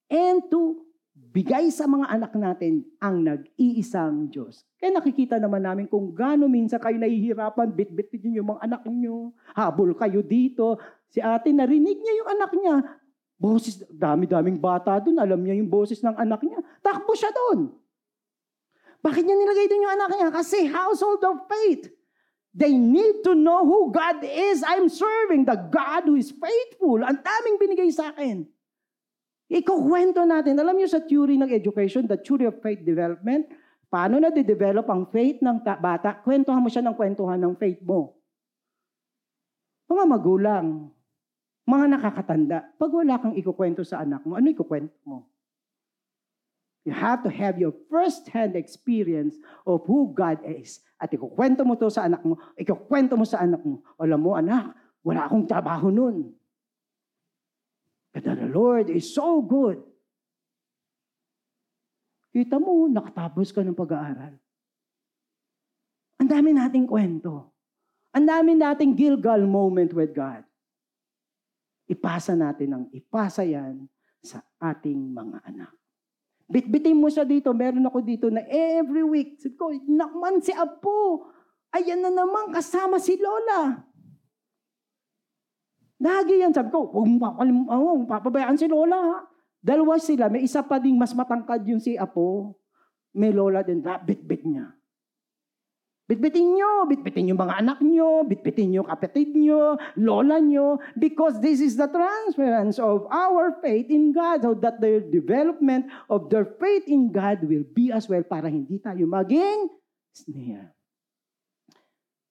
and 0.07 0.47
to 0.47 0.86
bigay 1.31 1.67
sa 1.69 1.85
mga 1.85 2.07
anak 2.07 2.31
natin 2.35 2.85
ang 3.03 3.21
nag-iisang 3.21 4.31
Diyos. 4.31 4.63
Kaya 4.79 4.95
nakikita 4.95 5.37
naman 5.37 5.65
namin 5.65 5.85
kung 5.85 6.15
gaano 6.15 6.47
minsan 6.47 6.79
kayo 6.79 6.95
nahihirapan, 6.95 7.73
bit-bitin 7.73 8.37
yung 8.39 8.55
mga 8.55 8.61
anak 8.63 8.83
niyo, 8.87 9.35
habol 9.53 9.93
kayo 9.97 10.23
dito. 10.23 10.79
Si 11.11 11.19
ate, 11.19 11.51
narinig 11.51 11.99
niya 11.99 12.13
yung 12.23 12.29
anak 12.33 12.51
niya. 12.55 12.75
Boses, 13.37 13.85
dami-daming 13.89 14.57
bata 14.57 14.97
doon, 14.97 15.21
alam 15.21 15.39
niya 15.43 15.55
yung 15.61 15.69
boses 15.69 16.01
ng 16.01 16.17
anak 16.17 16.41
niya. 16.41 16.57
Takbo 16.81 17.13
siya 17.13 17.29
doon. 17.29 17.69
Bakit 19.05 19.23
niya 19.23 19.37
nilagay 19.37 19.65
doon 19.69 19.85
yung 19.85 19.95
anak 19.95 20.09
niya? 20.17 20.29
Kasi 20.33 20.57
household 20.65 21.21
of 21.21 21.45
faith. 21.45 21.93
They 22.57 22.73
need 22.73 23.21
to 23.21 23.37
know 23.37 23.61
who 23.61 23.93
God 23.93 24.25
is. 24.25 24.65
I'm 24.65 24.89
serving 24.89 25.45
the 25.45 25.69
God 25.69 26.09
who 26.09 26.17
is 26.17 26.33
faithful. 26.33 27.05
Ang 27.05 27.21
daming 27.21 27.61
binigay 27.61 27.93
sa 27.93 28.09
akin. 28.09 28.49
Ikukwento 29.47 30.27
natin. 30.27 30.59
Alam 30.59 30.75
niyo 30.75 30.91
sa 30.91 30.99
theory 30.99 31.39
ng 31.39 31.47
education, 31.47 32.03
the 32.03 32.19
theory 32.19 32.43
of 32.43 32.59
faith 32.59 32.83
development, 32.83 33.47
paano 33.87 34.19
na 34.19 34.27
de-develop 34.27 34.83
ang 34.91 35.07
faith 35.07 35.39
ng 35.39 35.63
bata? 35.63 36.19
Kwentuhan 36.19 36.59
mo 36.59 36.67
siya 36.67 36.83
ng 36.83 36.95
kwentuhan 36.95 37.39
ng 37.39 37.55
faith 37.55 37.79
mo. 37.79 38.11
Mga 39.87 40.03
magulang, 40.03 40.91
mga 41.63 41.85
nakakatanda, 41.95 42.57
pag 42.75 42.91
wala 42.91 43.15
kang 43.23 43.35
ikukwento 43.39 43.87
sa 43.87 44.03
anak 44.03 44.23
mo, 44.27 44.35
ano 44.35 44.51
ikukwento 44.51 44.99
mo? 45.07 45.23
You 46.87 46.95
have 46.95 47.23
to 47.23 47.31
have 47.31 47.59
your 47.59 47.75
first-hand 47.91 48.55
experience 48.55 49.35
of 49.67 49.83
who 49.87 50.11
God 50.15 50.39
is. 50.47 50.79
At 50.99 51.11
ikukwento 51.11 51.67
mo 51.67 51.75
to 51.75 51.91
sa 51.91 52.07
anak 52.07 52.23
mo, 52.23 52.39
ikukwento 52.55 53.19
mo 53.19 53.27
sa 53.27 53.43
anak 53.43 53.59
mo. 53.63 53.83
Alam 53.99 54.19
mo, 54.23 54.35
anak, 54.35 54.75
wala 55.03 55.27
akong 55.27 55.43
trabaho 55.47 55.91
nun. 55.91 56.35
But 58.17 58.33
the 58.33 58.49
Lord 58.49 58.89
is 58.89 59.13
so 59.13 59.45
good. 59.45 59.77
Kita 62.33 62.57
mo, 62.57 62.89
nakatapos 62.89 63.53
ka 63.53 63.61
ng 63.61 63.77
pag-aaral. 63.77 64.33
Ang 66.17 66.25
dami 66.25 66.49
nating 66.49 66.89
kwento. 66.89 67.53
Ang 68.17 68.25
dami 68.25 68.57
nating 68.57 68.97
Gilgal 68.97 69.45
moment 69.45 69.93
with 69.93 70.17
God. 70.17 70.41
Ipasa 71.85 72.33
natin 72.33 72.73
ang 72.73 72.83
ipasa 72.89 73.45
yan 73.45 73.85
sa 74.25 74.41
ating 74.65 75.13
mga 75.13 75.37
anak. 75.53 75.71
Bitbitin 76.49 76.97
mo 76.97 77.13
siya 77.13 77.21
dito. 77.21 77.53
Meron 77.53 77.85
ako 77.85 78.01
dito 78.01 78.33
na 78.33 78.41
every 78.49 79.05
week. 79.05 79.37
Sabi 79.37 79.53
ko, 79.61 79.69
nakman 79.85 80.41
si 80.41 80.49
Apo. 80.57 81.29
Ayan 81.69 82.01
na 82.01 82.09
naman, 82.09 82.49
kasama 82.49 82.97
si 82.97 83.13
Lola. 83.21 83.77
Lagi 85.97 86.41
yan. 86.41 86.53
Sabi 86.53 86.69
ko, 86.69 86.85
huwag 86.89 87.07
mo 87.09 87.33
oh, 87.69 88.05
papabayaan 88.05 88.57
si 88.57 88.69
Lola. 88.69 88.97
Ha? 88.97 89.17
Dalawa 89.61 89.97
sila. 89.97 90.29
May 90.29 90.45
isa 90.45 90.61
pa 90.61 90.77
ding 90.77 90.95
mas 90.95 91.11
matangkad 91.17 91.65
yung 91.65 91.81
si 91.81 91.97
Apo. 91.97 92.57
May 93.17 93.33
Lola 93.33 93.65
din. 93.65 93.81
Bitbit 93.81 94.45
niya. 94.45 94.77
Bitbitin 96.07 96.55
nyo, 96.55 96.87
bitbitin 96.87 97.35
yung 97.35 97.41
mga 97.43 97.59
anak 97.59 97.83
nyo, 97.83 98.23
bitbitin 98.23 98.79
yung 98.79 98.87
kapatid 98.87 99.35
nyo, 99.35 99.75
lola 99.99 100.39
nyo, 100.39 100.79
because 100.95 101.35
this 101.43 101.59
is 101.59 101.75
the 101.75 101.83
transference 101.91 102.79
of 102.79 103.03
our 103.11 103.59
faith 103.59 103.91
in 103.91 104.15
God, 104.15 104.39
so 104.39 104.55
that 104.55 104.79
the 104.79 105.03
development 105.11 105.91
of 106.07 106.31
their 106.31 106.47
faith 106.63 106.87
in 106.87 107.11
God 107.11 107.43
will 107.43 107.67
be 107.75 107.91
as 107.91 108.07
well 108.07 108.23
para 108.23 108.47
hindi 108.47 108.79
tayo 108.79 109.03
maging 109.03 109.67
snare. 110.15 110.71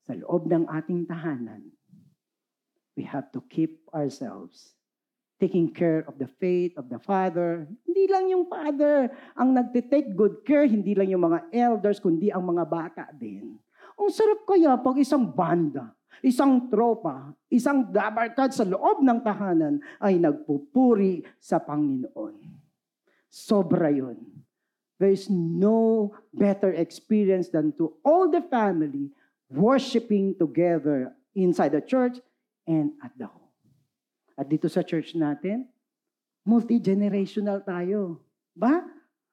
Sa 0.09 0.17
loob 0.25 0.49
ng 0.49 0.65
ating 0.73 1.05
tahanan, 1.05 1.76
we 2.97 3.05
have 3.05 3.29
to 3.31 3.45
keep 3.53 3.85
ourselves 3.93 4.77
taking 5.37 5.69
care 5.69 6.01
of 6.09 6.17
the 6.17 6.29
faith 6.41 6.73
of 6.81 6.89
the 6.89 6.97
Father. 6.97 7.69
Hindi 7.85 8.09
lang 8.09 8.33
yung 8.33 8.49
Father 8.49 9.13
ang 9.37 9.53
nagtitake 9.53 10.17
good 10.17 10.41
care, 10.49 10.65
hindi 10.65 10.97
lang 10.97 11.13
yung 11.13 11.29
mga 11.29 11.53
elders, 11.53 12.01
kundi 12.01 12.33
ang 12.33 12.49
mga 12.49 12.65
bata 12.65 13.05
din. 13.13 13.61
Ang 14.01 14.09
sarap 14.09 14.49
kaya 14.49 14.81
pag 14.81 14.97
isang 14.97 15.29
banda, 15.29 15.93
isang 16.25 16.73
tropa, 16.73 17.37
isang 17.53 17.85
dabarkad 17.93 18.53
sa 18.53 18.65
loob 18.65 19.05
ng 19.05 19.21
tahanan 19.21 19.77
ay 20.01 20.17
nagpupuri 20.17 21.21
sa 21.37 21.61
Panginoon. 21.61 22.41
Sobra 23.29 23.93
yun. 23.93 24.17
There 24.97 25.13
is 25.13 25.29
no 25.29 26.17
better 26.33 26.73
experience 26.73 27.53
than 27.53 27.77
to 27.77 27.93
all 28.01 28.33
the 28.33 28.41
family 28.49 29.13
worshiping 29.53 30.33
together 30.41 31.13
inside 31.37 31.77
the 31.77 31.85
church 31.85 32.17
and 32.67 32.93
at 33.01 33.15
the 33.15 33.27
home. 33.27 33.51
At 34.37 34.51
dito 34.51 34.69
sa 34.69 34.85
church 34.85 35.17
natin, 35.17 35.65
multi-generational 36.45 37.65
tayo. 37.65 38.21
Ba? 38.53 38.85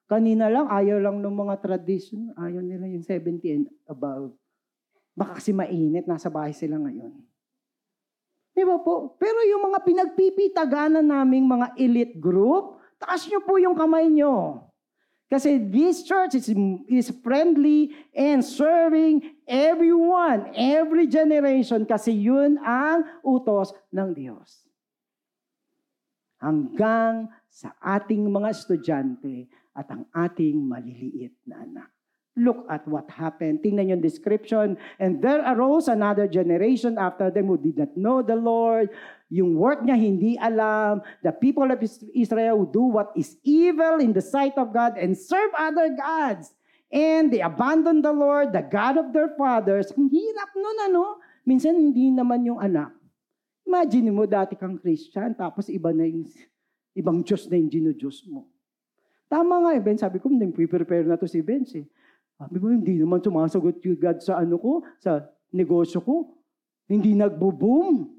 Kanina 0.08 0.48
lang, 0.48 0.66
ayaw 0.70 0.98
lang 1.02 1.20
ng 1.20 1.36
mga 1.36 1.54
tradition. 1.60 2.32
Ayaw 2.38 2.64
nila 2.64 2.88
yung 2.88 3.04
70 3.04 3.44
and 3.52 3.66
above. 3.86 4.32
Baka 5.14 5.38
kasi 5.38 5.54
mainit, 5.54 6.08
nasa 6.10 6.26
bahay 6.32 6.50
sila 6.56 6.80
ngayon. 6.80 7.14
Di 8.54 8.62
ba 8.62 8.78
po? 8.82 9.14
Pero 9.18 9.42
yung 9.46 9.70
mga 9.70 9.82
pinagpipitaganan 9.82 11.06
naming 11.06 11.46
mga 11.46 11.74
elite 11.78 12.16
group, 12.18 12.78
taas 12.98 13.26
nyo 13.26 13.42
po 13.42 13.58
yung 13.58 13.74
kamay 13.74 14.06
nyo. 14.10 14.62
Kasi 15.28 15.56
this 15.56 16.04
church 16.04 16.36
is, 16.36 16.52
is 16.86 17.08
friendly 17.24 17.96
and 18.12 18.44
serving 18.44 19.34
everyone, 19.48 20.52
every 20.52 21.08
generation, 21.08 21.88
kasi 21.88 22.12
yun 22.12 22.60
ang 22.60 23.02
utos 23.24 23.72
ng 23.90 24.12
Diyos. 24.12 24.68
Hanggang 26.38 27.32
sa 27.48 27.72
ating 27.80 28.28
mga 28.28 28.52
estudyante 28.52 29.48
at 29.72 29.88
ang 29.88 30.04
ating 30.12 30.60
maliliit 30.60 31.34
na 31.48 31.64
anak. 31.64 31.90
Look 32.34 32.66
at 32.66 32.82
what 32.90 33.06
happened. 33.14 33.62
Tingnan 33.62 33.94
yung 33.94 34.02
description. 34.02 34.74
And 34.98 35.22
there 35.22 35.38
arose 35.46 35.86
another 35.86 36.26
generation 36.26 36.98
after 36.98 37.30
them 37.30 37.46
who 37.46 37.58
did 37.62 37.78
not 37.78 37.94
know 37.94 38.18
the 38.26 38.34
Lord. 38.34 38.90
Yung 39.32 39.56
work 39.56 39.82
niya 39.82 39.96
hindi 39.96 40.36
alam. 40.36 41.00
The 41.24 41.32
people 41.32 41.68
of 41.72 41.80
Israel 42.12 42.68
do 42.68 42.84
what 42.92 43.10
is 43.16 43.40
evil 43.42 43.98
in 43.98 44.12
the 44.12 44.22
sight 44.22 44.54
of 44.60 44.70
God 44.70 45.00
and 45.00 45.16
serve 45.16 45.50
other 45.56 45.92
gods. 45.96 46.52
And 46.94 47.32
they 47.32 47.42
abandon 47.42 48.04
the 48.04 48.14
Lord, 48.14 48.54
the 48.54 48.62
God 48.62 49.00
of 49.00 49.10
their 49.10 49.34
fathers. 49.34 49.90
Ang 49.98 50.12
hirap 50.14 50.50
nun, 50.54 50.78
ano? 50.92 51.18
Minsan 51.42 51.74
hindi 51.74 52.14
naman 52.14 52.46
yung 52.46 52.62
anak. 52.62 52.94
Imagine 53.64 54.12
mo, 54.14 54.28
dati 54.28 54.54
kang 54.54 54.78
Christian, 54.78 55.34
tapos 55.34 55.66
iba 55.72 55.90
na 55.90 56.06
yung, 56.06 56.28
ibang 56.94 57.24
Diyos 57.24 57.50
na 57.50 57.58
yung 57.58 57.72
ginudiyos 57.72 58.22
mo. 58.30 58.46
Tama 59.26 59.66
nga 59.66 59.70
eh, 59.74 59.82
Ben. 59.82 59.98
Sabi 59.98 60.22
ko, 60.22 60.30
hindi 60.30 60.46
prepare 60.70 61.02
na 61.02 61.18
to 61.18 61.26
si 61.26 61.42
Ben. 61.42 61.66
Eh. 61.74 61.82
Sabi 62.38 62.62
mo, 62.62 62.70
hindi 62.70 63.02
naman 63.02 63.18
sumasagot 63.18 63.82
yung 63.82 63.98
God 63.98 64.22
sa 64.22 64.38
ano 64.38 64.54
ko, 64.62 64.86
sa 65.02 65.26
negosyo 65.50 65.98
ko. 65.98 66.30
Hindi 66.86 67.18
nagbo-boom. 67.18 68.13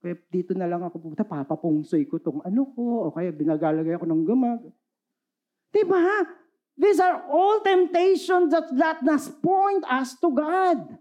Kaya 0.00 0.14
dito 0.28 0.52
na 0.52 0.68
lang 0.68 0.84
ako 0.84 1.00
pupunta, 1.00 1.24
papapungsoy 1.24 2.04
ko 2.06 2.20
tong 2.20 2.40
ano 2.44 2.68
ko, 2.76 3.08
o 3.08 3.12
kaya 3.12 3.32
binagalagay 3.32 3.96
ako 3.96 4.06
ng 4.06 4.22
gamag. 4.22 4.60
Diba? 5.72 6.00
These 6.76 7.00
are 7.00 7.24
all 7.32 7.64
temptations 7.64 8.52
that, 8.52 8.68
that 8.76 9.00
must 9.00 9.40
point 9.40 9.80
us 9.88 10.12
to 10.20 10.28
God. 10.28 11.00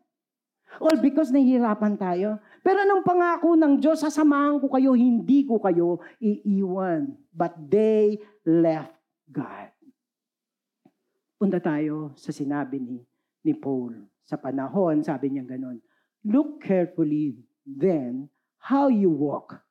All 0.79 0.97
because 0.99 1.31
nahihirapan 1.31 1.99
tayo. 1.99 2.39
Pero 2.63 2.81
nung 2.87 3.03
pangako 3.03 3.53
ng 3.55 3.79
Diyos, 3.79 4.01
sasamahan 4.01 4.57
ko 4.59 4.71
kayo, 4.71 4.95
hindi 4.95 5.45
ko 5.45 5.59
kayo 5.59 6.01
iiwan. 6.19 7.13
But 7.29 7.55
they 7.59 8.19
left 8.47 8.95
God. 9.29 9.71
Punta 11.35 11.59
tayo 11.59 12.15
sa 12.15 12.31
sinabi 12.31 12.79
ni, 12.79 12.97
ni 13.43 13.53
Paul. 13.53 13.99
Sa 14.25 14.39
panahon, 14.39 15.05
sabi 15.05 15.29
niya 15.29 15.45
ganun, 15.45 15.77
Look 16.25 16.65
carefully 16.65 17.37
then 17.61 18.33
how 18.65 18.89
you 18.89 19.13
walk, 19.13 19.61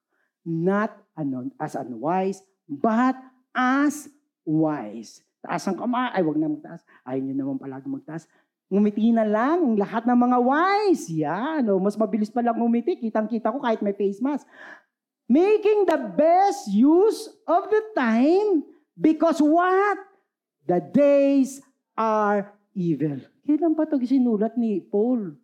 not 0.46 0.94
anon, 1.18 1.50
as 1.58 1.74
unwise, 1.74 2.38
but 2.70 3.18
as 3.50 4.06
wise. 4.46 5.18
Taas 5.42 5.66
ang 5.66 5.74
kamay, 5.74 6.14
ay 6.14 6.22
wag 6.22 6.38
na 6.38 6.46
magtaas. 6.46 6.86
Ayaw 7.02 7.20
niyo 7.20 7.34
naman 7.42 7.58
palagi 7.58 7.90
magtaas. 7.90 8.30
Ngumiti 8.70 9.10
na 9.10 9.26
lang 9.26 9.60
ang 9.60 9.76
lahat 9.76 10.06
ng 10.06 10.18
mga 10.18 10.38
wise. 10.40 11.04
Yan. 11.10 11.68
O, 11.68 11.82
mas 11.82 11.98
mabilis 11.98 12.32
pa 12.32 12.40
lang 12.40 12.56
ngumiti. 12.56 12.96
Kitang-kita 12.96 13.52
ko 13.52 13.60
kahit 13.60 13.84
may 13.84 13.92
face 13.92 14.22
mask. 14.22 14.46
Making 15.28 15.84
the 15.84 16.00
best 16.16 16.72
use 16.72 17.28
of 17.44 17.68
the 17.68 17.82
time 17.92 18.64
because 18.96 19.42
what? 19.42 20.00
The 20.64 20.80
days 20.80 21.60
are 21.92 22.56
evil. 22.72 23.20
Kailan 23.44 23.76
pa 23.76 23.84
ito 23.84 24.00
sinulat 24.00 24.56
ni 24.56 24.80
Paul? 24.80 25.43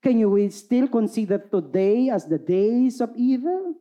Can 0.00 0.16
you 0.16 0.32
still 0.48 0.88
consider 0.88 1.36
today 1.36 2.08
as 2.08 2.24
the 2.24 2.40
days 2.40 3.04
of 3.04 3.12
evil? 3.12 3.76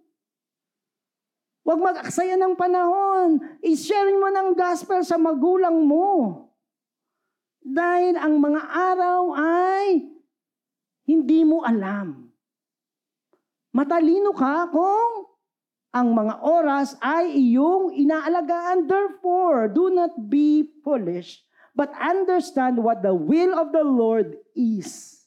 Huwag 1.64 1.80
mag-aksaya 1.80 2.36
ng 2.36 2.60
panahon. 2.60 3.40
I-share 3.64 4.12
mo 4.20 4.28
ng 4.28 4.52
gospel 4.52 5.00
sa 5.08 5.16
magulang 5.16 5.80
mo. 5.80 6.44
Dahil 7.64 8.20
ang 8.20 8.36
mga 8.36 8.62
araw 8.68 9.22
ay 9.38 10.12
hindi 11.08 11.48
mo 11.48 11.64
alam. 11.64 12.28
Matalino 13.72 14.34
ka 14.34 14.68
kung 14.74 15.30
ang 15.94 16.14
mga 16.14 16.42
oras 16.42 17.00
ay 17.00 17.32
iyong 17.38 17.96
inaalagaan. 17.96 18.90
Therefore, 18.90 19.72
do 19.72 19.94
not 19.94 20.14
be 20.28 20.68
foolish, 20.84 21.42
but 21.78 21.94
understand 21.96 22.82
what 22.82 23.06
the 23.06 23.14
will 23.14 23.56
of 23.56 23.72
the 23.72 23.86
Lord 23.86 24.36
is. 24.58 25.19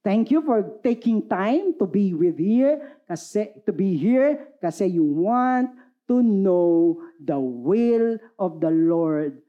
Thank 0.00 0.32
you 0.32 0.40
for 0.40 0.80
taking 0.80 1.28
time 1.28 1.76
to 1.76 1.84
be 1.84 2.16
with 2.16 2.40
here, 2.40 2.96
kasi, 3.04 3.52
to 3.68 3.72
be 3.72 4.00
here 4.00 4.48
kasi 4.62 4.88
you 4.88 5.04
want 5.04 5.76
to 6.08 6.24
know 6.24 7.04
the 7.20 7.36
will 7.36 8.16
of 8.40 8.64
the 8.64 8.72
Lord 8.72 9.44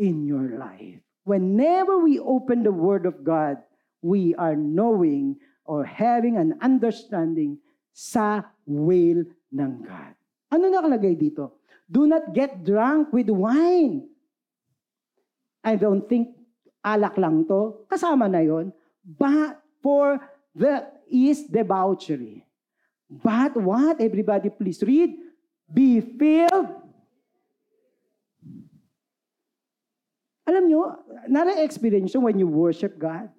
in 0.00 0.24
your 0.24 0.56
life. 0.56 0.96
Whenever 1.28 2.00
we 2.00 2.16
open 2.16 2.64
the 2.64 2.72
Word 2.72 3.04
of 3.04 3.20
God, 3.20 3.60
we 4.00 4.32
are 4.40 4.56
knowing 4.56 5.36
or 5.68 5.84
having 5.84 6.40
an 6.40 6.56
understanding 6.64 7.60
sa 7.92 8.48
will 8.64 9.20
ng 9.52 9.74
God. 9.84 10.16
Ano 10.48 10.72
nakalagay 10.72 11.14
dito? 11.20 11.60
Do 11.84 12.08
not 12.08 12.32
get 12.32 12.64
drunk 12.64 13.12
with 13.12 13.28
wine. 13.28 14.08
I 15.60 15.76
don't 15.76 16.08
think 16.08 16.32
alak 16.80 17.20
lang 17.20 17.44
to. 17.52 17.84
Kasama 17.86 18.32
na 18.32 18.40
yon. 18.40 18.72
But 19.04 19.59
for 19.82 20.20
the 20.54 20.86
is 21.10 21.44
debauchery. 21.44 22.46
But 23.10 23.56
what? 23.56 24.00
Everybody 24.00 24.50
please 24.50 24.82
read. 24.82 25.18
Be 25.66 26.00
filled 26.00 26.80
Alam 30.50 30.66
nyo, 30.66 30.98
nara-experience 31.30 32.18
when 32.18 32.34
you 32.42 32.50
worship 32.50 32.98
God. 32.98 33.30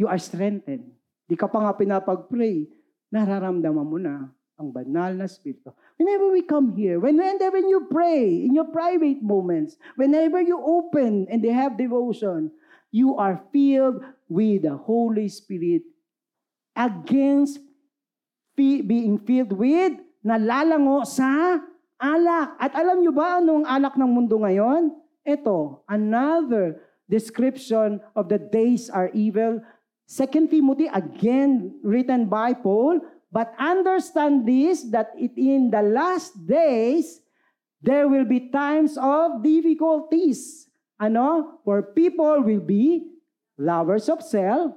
You 0.00 0.08
are 0.08 0.16
strengthened. 0.16 0.88
Di 1.28 1.36
ka 1.36 1.44
pa 1.52 1.60
nga 1.60 1.76
pinapag-pray, 1.76 2.64
nararamdaman 3.12 3.84
mo 3.84 4.00
na 4.00 4.32
ang 4.56 4.72
banal 4.72 5.12
na 5.12 5.28
Spirito. 5.28 5.76
Whenever 6.00 6.32
we 6.32 6.40
come 6.40 6.72
here, 6.72 6.96
whenever 6.96 7.60
you 7.60 7.84
pray, 7.92 8.48
in 8.48 8.56
your 8.56 8.72
private 8.72 9.20
moments, 9.20 9.76
whenever 10.00 10.40
you 10.40 10.56
open 10.56 11.28
and 11.28 11.44
they 11.44 11.52
have 11.52 11.76
devotion, 11.76 12.48
you 12.88 13.12
are 13.20 13.36
filled 13.52 14.00
with 14.28 14.64
the 14.64 14.76
Holy 14.76 15.28
Spirit 15.28 15.82
against 16.74 17.60
being 18.56 19.18
filled 19.22 19.52
with 19.54 19.98
nalalango 20.24 21.04
sa 21.06 21.58
alak. 21.98 22.56
At 22.58 22.72
alam 22.74 23.02
nyo 23.02 23.12
ba 23.12 23.38
anong 23.42 23.66
alak 23.66 23.94
ng 23.98 24.10
mundo 24.10 24.38
ngayon? 24.40 24.94
Ito, 25.24 25.82
another 25.88 26.80
description 27.08 28.00
of 28.14 28.28
the 28.28 28.38
days 28.38 28.88
are 28.88 29.08
evil. 29.12 29.60
Second 30.04 30.52
Timothy, 30.52 30.86
again 30.92 31.80
written 31.80 32.28
by 32.28 32.52
Paul, 32.52 33.00
but 33.32 33.56
understand 33.56 34.44
this, 34.44 34.84
that 34.92 35.16
it 35.16 35.32
in 35.34 35.72
the 35.72 35.80
last 35.80 36.36
days, 36.44 37.24
there 37.80 38.06
will 38.06 38.24
be 38.24 38.52
times 38.52 38.96
of 39.00 39.42
difficulties. 39.42 40.68
Ano? 41.00 41.60
For 41.64 41.82
people 41.82 42.44
will 42.44 42.62
be 42.62 43.13
lovers 43.58 44.08
of 44.08 44.22
self, 44.22 44.74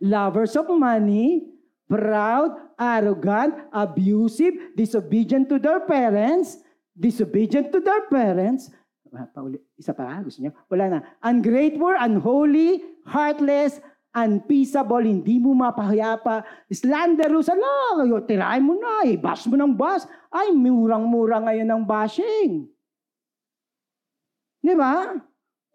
lovers 0.00 0.54
of 0.56 0.68
money, 0.70 1.48
proud, 1.88 2.54
arrogant, 2.78 3.54
abusive, 3.72 4.76
disobedient 4.76 5.48
to 5.48 5.58
their 5.58 5.80
parents, 5.80 6.58
disobedient 6.94 7.72
to 7.72 7.80
their 7.80 8.06
parents, 8.08 8.70
Ah, 9.08 9.24
pauli, 9.24 9.56
isa 9.80 9.96
pa, 9.96 10.20
gusto 10.20 10.44
niyo? 10.44 10.52
Wala 10.68 10.84
na. 10.92 10.98
Ungrateful, 11.24 11.96
unholy, 11.96 12.84
heartless, 13.08 13.80
unpeaceable, 14.12 15.00
hindi 15.00 15.40
mo 15.40 15.56
mapahayapa, 15.56 16.44
slanderous, 16.68 17.48
ala, 17.48 18.04
tirahin 18.28 18.68
mo 18.68 18.76
na, 18.76 19.08
eh, 19.08 19.16
bash 19.16 19.48
mo 19.48 19.56
ng 19.56 19.72
bash. 19.72 20.04
Ay, 20.28 20.52
murang-mura 20.52 21.40
ngayon 21.40 21.68
ng 21.68 21.84
bashing. 21.88 22.68
Di 24.60 24.74
ba? 24.76 25.16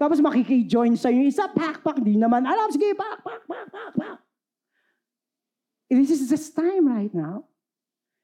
Tapos 0.04 0.20
makiki-join 0.20 1.00
sa 1.00 1.08
iyo 1.08 1.24
isa, 1.24 1.48
pak, 1.48 1.80
pak, 1.80 2.04
di 2.04 2.20
naman 2.20 2.44
alam, 2.44 2.68
sige, 2.76 2.92
pak, 2.92 3.24
pak, 3.24 3.48
pak, 3.48 3.66
pak, 3.72 3.90
pak. 3.96 4.18
This 5.88 6.12
is 6.12 6.28
this 6.28 6.52
time 6.52 6.92
right 6.92 7.16
now. 7.16 7.48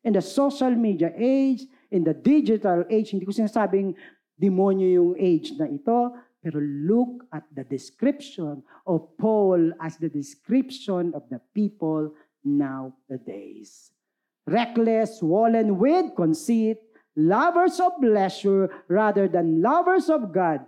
In 0.03 0.11
the 0.11 0.19
social 0.19 0.75
media 0.75 1.15
age, 1.15 1.63
in 1.87 2.03
the 2.03 2.11
digital 2.11 2.83
age, 2.91 3.15
hindi 3.15 3.23
ko 3.23 3.31
sinasabing 3.31 3.95
demonyo 4.35 4.91
yung 4.91 5.13
age 5.15 5.55
na 5.55 5.71
ito, 5.71 6.19
pero 6.43 6.59
look 6.59 7.23
at 7.31 7.47
the 7.55 7.63
description 7.63 8.59
of 8.83 9.07
Paul 9.15 9.71
as 9.79 9.95
the 10.03 10.11
description 10.11 11.15
of 11.15 11.23
the 11.31 11.39
people 11.55 12.11
nowadays. 12.43 13.95
Reckless, 14.43 15.23
swollen 15.23 15.79
with 15.79 16.11
conceit, 16.19 16.83
lovers 17.15 17.79
of 17.79 17.95
pleasure 18.03 18.67
rather 18.91 19.31
than 19.31 19.63
lovers 19.63 20.11
of 20.11 20.35
God, 20.35 20.67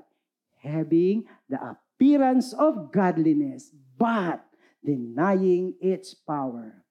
having 0.61 1.25
the 1.49 1.57
appearance 1.57 2.53
of 2.53 2.93
godliness, 2.93 3.73
but 3.97 4.45
denying 4.81 5.73
its 5.81 6.13
power. 6.13 6.85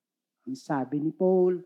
Ang 0.46 0.58
sabi 0.58 0.98
ni 0.98 1.14
Paul 1.14 1.62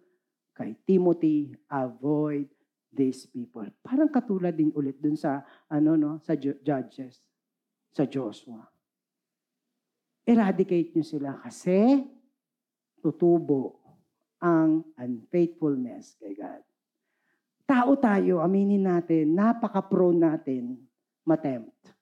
kay 0.54 0.76
Timothy, 0.84 1.56
avoid 1.68 2.46
these 2.94 3.26
people. 3.26 3.66
Parang 3.82 4.06
katulad 4.08 4.54
din 4.54 4.70
ulit 4.72 5.00
dun 5.02 5.18
sa 5.18 5.42
ano 5.66 5.98
no, 5.98 6.22
sa 6.22 6.38
Judges, 6.38 7.24
sa 7.90 8.06
Joshua. 8.06 8.62
Eradicate 10.24 10.94
nyo 10.94 11.04
sila 11.04 11.36
kasi 11.42 12.00
tutubo 13.02 13.84
ang 14.40 14.84
unfaithfulness 14.96 16.16
kay 16.16 16.32
God. 16.36 16.62
Tao 17.64 17.96
tayo, 17.96 18.44
aminin 18.44 18.84
natin, 18.84 19.32
napaka-prone 19.32 20.20
natin 20.20 20.76
matempt. 21.24 21.93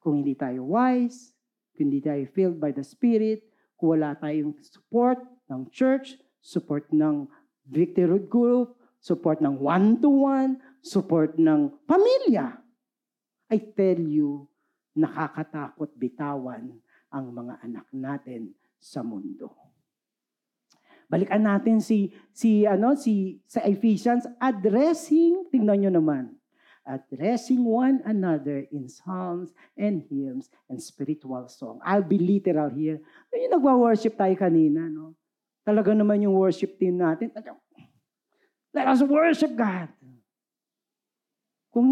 Kung 0.00 0.24
hindi 0.24 0.32
tayo 0.32 0.64
wise, 0.64 1.36
kung 1.76 1.92
hindi 1.92 2.00
tayo 2.00 2.24
filled 2.32 2.56
by 2.56 2.72
the 2.72 2.84
Spirit, 2.84 3.44
kung 3.76 4.00
wala 4.00 4.16
tayong 4.16 4.56
support 4.64 5.20
ng 5.52 5.68
church, 5.68 6.16
support 6.40 6.88
ng 6.88 7.28
victory 7.68 8.20
group, 8.24 8.80
support 9.00 9.44
ng 9.44 9.60
one-to-one, 9.60 10.60
support 10.80 11.36
ng 11.36 11.72
pamilya. 11.84 12.60
I 13.52 13.60
tell 13.60 14.00
you, 14.00 14.48
nakakatakot 14.96 15.92
bitawan 16.00 16.80
ang 17.12 17.26
mga 17.34 17.54
anak 17.60 17.86
natin 17.92 18.56
sa 18.80 19.04
mundo. 19.04 19.52
Balikan 21.10 21.42
natin 21.42 21.82
si 21.82 22.14
si 22.30 22.62
ano 22.62 22.94
si 22.94 23.42
sa 23.42 23.66
Ephesians 23.66 24.30
addressing 24.38 25.50
tingnan 25.50 25.82
niyo 25.82 25.90
naman 25.90 26.39
addressing 26.86 27.64
one 27.64 28.00
another 28.04 28.64
in 28.72 28.88
psalms 28.88 29.52
and 29.76 30.02
hymns 30.08 30.48
and 30.68 30.80
spiritual 30.80 31.46
song. 31.48 31.78
I'll 31.84 32.06
be 32.06 32.18
literal 32.18 32.70
here. 32.72 33.00
Yung 33.32 33.52
nagwa-worship 33.52 34.16
tayo 34.16 34.34
kanina, 34.36 34.88
no? 34.88 35.14
Talaga 35.64 35.92
naman 35.92 36.24
yung 36.24 36.34
worship 36.34 36.80
team 36.80 36.98
natin. 36.98 37.30
Let 38.72 38.86
us 38.88 39.04
worship 39.04 39.52
God. 39.54 39.92
Kung 41.70 41.86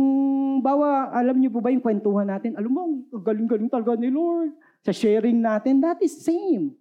bawa, 0.59 1.15
alam 1.15 1.39
niyo 1.39 1.55
po 1.55 1.63
ba 1.63 1.71
yung 1.71 1.85
kwentuhan 1.85 2.27
natin, 2.27 2.59
alam 2.59 2.73
mo, 2.73 2.83
galing-galing 3.15 3.71
talaga 3.71 3.95
ni 3.95 4.11
Lord. 4.11 4.51
Sa 4.83 4.91
sharing 4.91 5.39
natin, 5.39 5.79
that 5.79 6.03
is 6.03 6.19
same. 6.19 6.75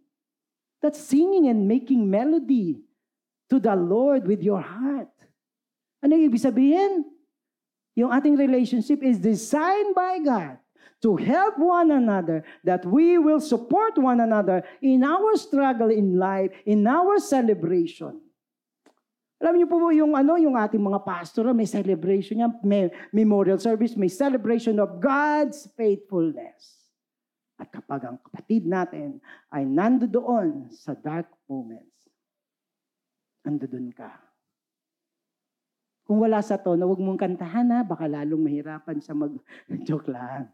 That's 0.82 1.02
singing 1.02 1.50
and 1.50 1.66
making 1.70 2.06
melody 2.10 2.82
to 3.50 3.62
the 3.62 3.74
Lord 3.74 4.26
with 4.26 4.42
your 4.42 4.62
heart. 4.62 5.14
Ano 6.02 6.18
yung 6.18 6.30
ibig 6.30 6.42
sabihin? 6.42 7.06
Yung 7.98 8.14
ating 8.14 8.38
relationship 8.38 9.02
is 9.02 9.18
designed 9.18 9.98
by 9.98 10.22
God 10.22 10.62
to 11.02 11.18
help 11.18 11.58
one 11.58 11.90
another, 11.90 12.46
that 12.62 12.86
we 12.86 13.18
will 13.18 13.42
support 13.42 13.98
one 13.98 14.22
another 14.22 14.62
in 14.82 15.02
our 15.02 15.34
struggle 15.34 15.90
in 15.90 16.18
life, 16.18 16.54
in 16.66 16.86
our 16.86 17.18
celebration. 17.18 18.22
Alam 19.38 19.62
niyo 19.62 19.70
po 19.70 19.78
yung 19.94 20.18
ano, 20.18 20.38
yung 20.38 20.58
ating 20.58 20.82
mga 20.82 21.06
pastor, 21.06 21.54
may 21.54 21.70
celebration 21.70 22.42
niya, 22.42 22.50
may 22.66 22.90
memorial 23.14 23.62
service, 23.62 23.94
may 23.94 24.10
celebration 24.10 24.82
of 24.82 24.98
God's 24.98 25.70
faithfulness. 25.78 26.78
At 27.58 27.70
kapag 27.74 28.06
ang 28.06 28.18
kapatid 28.22 28.66
natin 28.66 29.22
ay 29.54 29.66
nandoon 29.66 30.70
sa 30.74 30.98
dark 30.98 31.30
moments, 31.50 31.94
nandoon 33.46 33.94
ka. 33.94 34.27
Kung 36.08 36.24
wala 36.24 36.40
sa 36.40 36.56
to, 36.56 36.80
na 36.80 36.88
huwag 36.88 37.04
mong 37.04 37.20
kantahan 37.20 37.68
ha, 37.76 37.84
baka 37.84 38.08
lalong 38.08 38.40
mahirapan 38.40 39.04
siya 39.04 39.12
mag-joke 39.12 40.08
lang. 40.16 40.48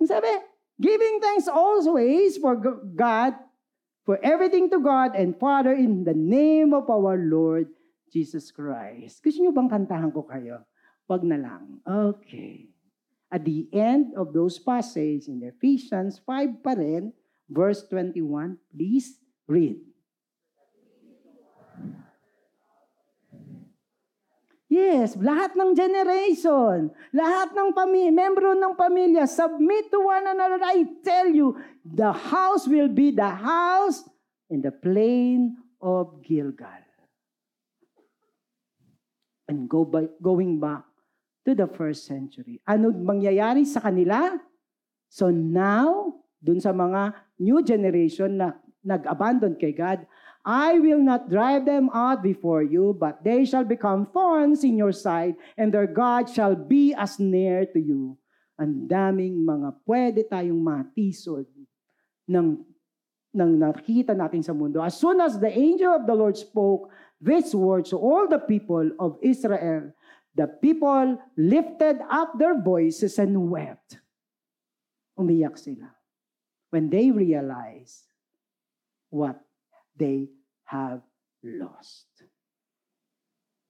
Ang 0.00 0.08
sabi, 0.08 0.32
giving 0.80 1.20
thanks 1.20 1.52
always 1.52 2.40
for 2.40 2.56
God 2.96 3.36
for 4.08 4.16
everything 4.24 4.72
to 4.72 4.80
God 4.80 5.12
and 5.12 5.36
Father 5.36 5.76
in 5.76 6.08
the 6.08 6.16
name 6.16 6.72
of 6.72 6.88
our 6.88 7.20
Lord 7.20 7.68
Jesus 8.08 8.48
Christ. 8.48 9.20
Gusto 9.20 9.44
nyo 9.44 9.52
bang 9.52 9.68
kantahan 9.68 10.08
ko 10.08 10.24
kayo? 10.24 10.64
Wag 11.06 11.22
na 11.28 11.36
lang. 11.36 11.84
Okay. 11.84 12.72
At 13.28 13.44
the 13.44 13.68
end 13.68 14.16
of 14.16 14.32
those 14.32 14.56
passages 14.56 15.28
in 15.28 15.44
Ephesians 15.44 16.20
5 16.24 16.64
pa 16.64 16.72
rin, 16.72 17.12
verse 17.52 17.84
21, 17.88 18.56
please 18.72 19.20
read. 19.44 19.91
Yes, 24.72 25.20
lahat 25.20 25.52
ng 25.52 25.76
generation, 25.76 26.88
lahat 27.12 27.52
ng 27.52 27.76
pamilya, 27.76 28.08
membro 28.08 28.56
ng 28.56 28.72
pamilya, 28.72 29.28
submit 29.28 29.92
to 29.92 30.00
one 30.00 30.24
another. 30.24 30.56
I 30.64 30.88
tell 31.04 31.28
you, 31.28 31.60
the 31.84 32.08
house 32.08 32.64
will 32.64 32.88
be 32.88 33.12
the 33.12 33.28
house 33.28 34.00
in 34.48 34.64
the 34.64 34.72
plain 34.72 35.60
of 35.76 36.24
Gilgal. 36.24 36.88
And 39.44 39.68
go 39.68 39.84
by, 39.84 40.08
going 40.24 40.56
back 40.56 40.88
to 41.44 41.52
the 41.52 41.68
first 41.68 42.08
century. 42.08 42.64
Ano 42.64 42.96
mangyayari 42.96 43.68
sa 43.68 43.84
kanila? 43.84 44.40
So 45.12 45.28
now, 45.28 46.16
dun 46.40 46.64
sa 46.64 46.72
mga 46.72 47.12
new 47.44 47.60
generation 47.60 48.40
na 48.40 48.56
nag-abandon 48.80 49.60
kay 49.60 49.76
God, 49.76 50.08
I 50.42 50.82
will 50.82 50.98
not 50.98 51.30
drive 51.30 51.66
them 51.66 51.86
out 51.94 52.22
before 52.22 52.66
you, 52.66 52.98
but 52.98 53.22
they 53.22 53.46
shall 53.46 53.62
become 53.62 54.10
thorns 54.10 54.66
in 54.66 54.74
your 54.76 54.90
side, 54.90 55.38
and 55.56 55.70
their 55.70 55.86
God 55.86 56.26
shall 56.26 56.58
be 56.58 56.94
as 56.98 57.22
near 57.22 57.66
to 57.70 57.78
you. 57.78 58.18
Ang 58.58 58.90
daming 58.90 59.46
mga 59.46 59.70
pwede 59.86 60.20
tayong 60.26 60.58
matisod 60.58 61.46
ng, 62.26 62.58
ng 63.32 63.52
nakita 63.54 64.18
natin 64.18 64.42
sa 64.42 64.50
mundo. 64.50 64.82
As 64.82 64.98
soon 64.98 65.22
as 65.22 65.38
the 65.38 65.50
angel 65.50 65.94
of 65.94 66.10
the 66.10 66.14
Lord 66.14 66.34
spoke 66.34 66.90
these 67.22 67.54
words 67.54 67.94
to 67.94 67.98
all 67.98 68.26
the 68.26 68.42
people 68.42 68.90
of 68.98 69.22
Israel, 69.22 69.94
the 70.34 70.50
people 70.58 71.22
lifted 71.38 72.02
up 72.10 72.34
their 72.34 72.58
voices 72.58 73.14
and 73.22 73.46
wept. 73.46 74.02
Umiyak 75.14 75.54
sila. 75.54 75.94
When 76.74 76.90
they 76.90 77.14
realized 77.14 78.10
what 79.06 79.38
they 79.96 80.28
have 80.64 81.02
lost. 81.42 82.08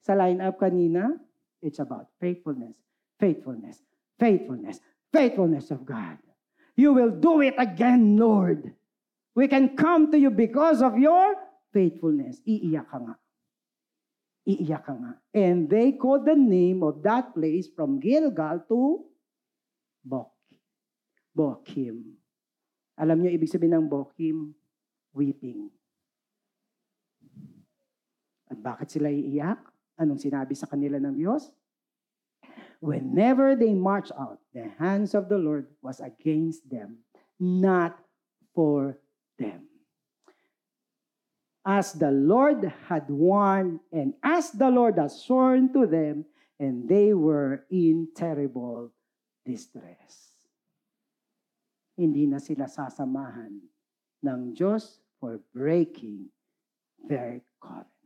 Sa 0.02 0.14
line-up 0.14 0.58
kanina, 0.58 1.14
it's 1.62 1.78
about 1.78 2.10
faithfulness, 2.18 2.74
faithfulness, 3.18 3.78
faithfulness, 4.18 4.82
faithfulness 5.12 5.70
of 5.70 5.86
God. 5.86 6.18
You 6.74 6.92
will 6.92 7.10
do 7.10 7.40
it 7.42 7.54
again, 7.58 8.16
Lord. 8.16 8.74
We 9.34 9.48
can 9.48 9.76
come 9.76 10.10
to 10.10 10.18
you 10.18 10.30
because 10.30 10.82
of 10.82 10.98
your 10.98 11.36
faithfulness. 11.72 12.40
Iiyak 12.44 12.88
ka 12.90 12.98
nga. 13.00 13.14
Iiyak 14.48 14.82
ka 14.84 14.94
nga. 14.96 15.12
And 15.32 15.70
they 15.70 15.92
called 15.96 16.26
the 16.26 16.36
name 16.36 16.82
of 16.82 17.00
that 17.04 17.32
place 17.32 17.68
from 17.70 18.00
Gilgal 18.00 18.64
to 18.68 19.06
Bokim. 20.04 20.60
Bokim. 21.32 22.18
Alam 23.00 23.24
niyo 23.24 23.32
ibig 23.40 23.48
sabihin 23.48 23.84
ng 23.84 23.88
Bokim? 23.88 24.52
Weeping. 25.16 25.72
Bakit 28.62 28.88
sila 28.88 29.10
iiyak? 29.10 29.58
Anong 29.98 30.22
sinabi 30.22 30.54
sa 30.54 30.70
kanila 30.70 31.02
ng 31.02 31.18
Diyos? 31.18 31.50
Whenever 32.82 33.54
they 33.54 33.74
march 33.74 34.10
out, 34.18 34.42
the 34.54 34.66
hands 34.78 35.14
of 35.14 35.30
the 35.30 35.38
Lord 35.38 35.70
was 35.82 36.02
against 36.02 36.66
them, 36.66 37.02
not 37.38 37.94
for 38.54 38.98
them. 39.38 39.70
As 41.62 41.94
the 41.94 42.10
Lord 42.10 42.66
had 42.90 43.06
warned, 43.06 43.78
and 43.94 44.18
as 44.18 44.50
the 44.50 44.66
Lord 44.66 44.98
had 44.98 45.14
sworn 45.14 45.70
to 45.78 45.86
them, 45.86 46.26
and 46.58 46.90
they 46.90 47.14
were 47.14 47.62
in 47.70 48.10
terrible 48.18 48.90
distress. 49.46 50.34
Hindi 51.94 52.26
na 52.26 52.42
sila 52.42 52.66
sasamahan 52.66 53.62
ng 54.26 54.40
Diyos 54.58 54.98
for 55.22 55.38
breaking 55.54 56.34
their 57.06 57.46
covenant. 57.62 58.01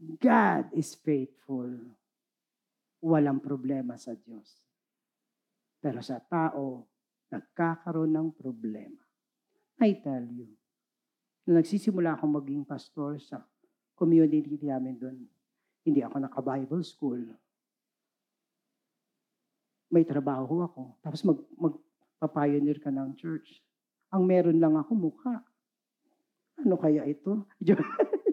God 0.00 0.72
is 0.72 0.96
faithful. 0.96 1.68
Walang 3.04 3.44
problema 3.44 4.00
sa 4.00 4.16
Diyos. 4.16 4.48
Pero 5.80 6.00
sa 6.00 6.16
tao, 6.24 6.88
nagkakaroon 7.28 8.12
ng 8.12 8.28
problema. 8.32 9.00
I 9.80 10.00
tell 10.00 10.24
you, 10.24 10.48
nung 11.44 11.60
nagsisimula 11.60 12.16
akong 12.16 12.32
maging 12.32 12.64
pastor 12.64 13.20
sa 13.20 13.44
community 13.96 14.60
namin 14.64 14.96
doon, 14.96 15.16
hindi 15.84 16.00
ako 16.04 16.16
naka-Bible 16.20 16.84
school. 16.84 17.20
May 19.92 20.04
trabaho 20.04 20.64
ako. 20.64 20.82
Tapos 21.00 21.20
mag, 21.24 21.40
magpapioneer 21.56 22.80
ka 22.80 22.92
ng 22.92 23.16
church. 23.16 23.64
Ang 24.12 24.28
meron 24.28 24.60
lang 24.60 24.76
ako 24.76 24.92
mukha. 24.96 25.40
Ano 26.60 26.76
kaya 26.76 27.08
ito? 27.08 27.44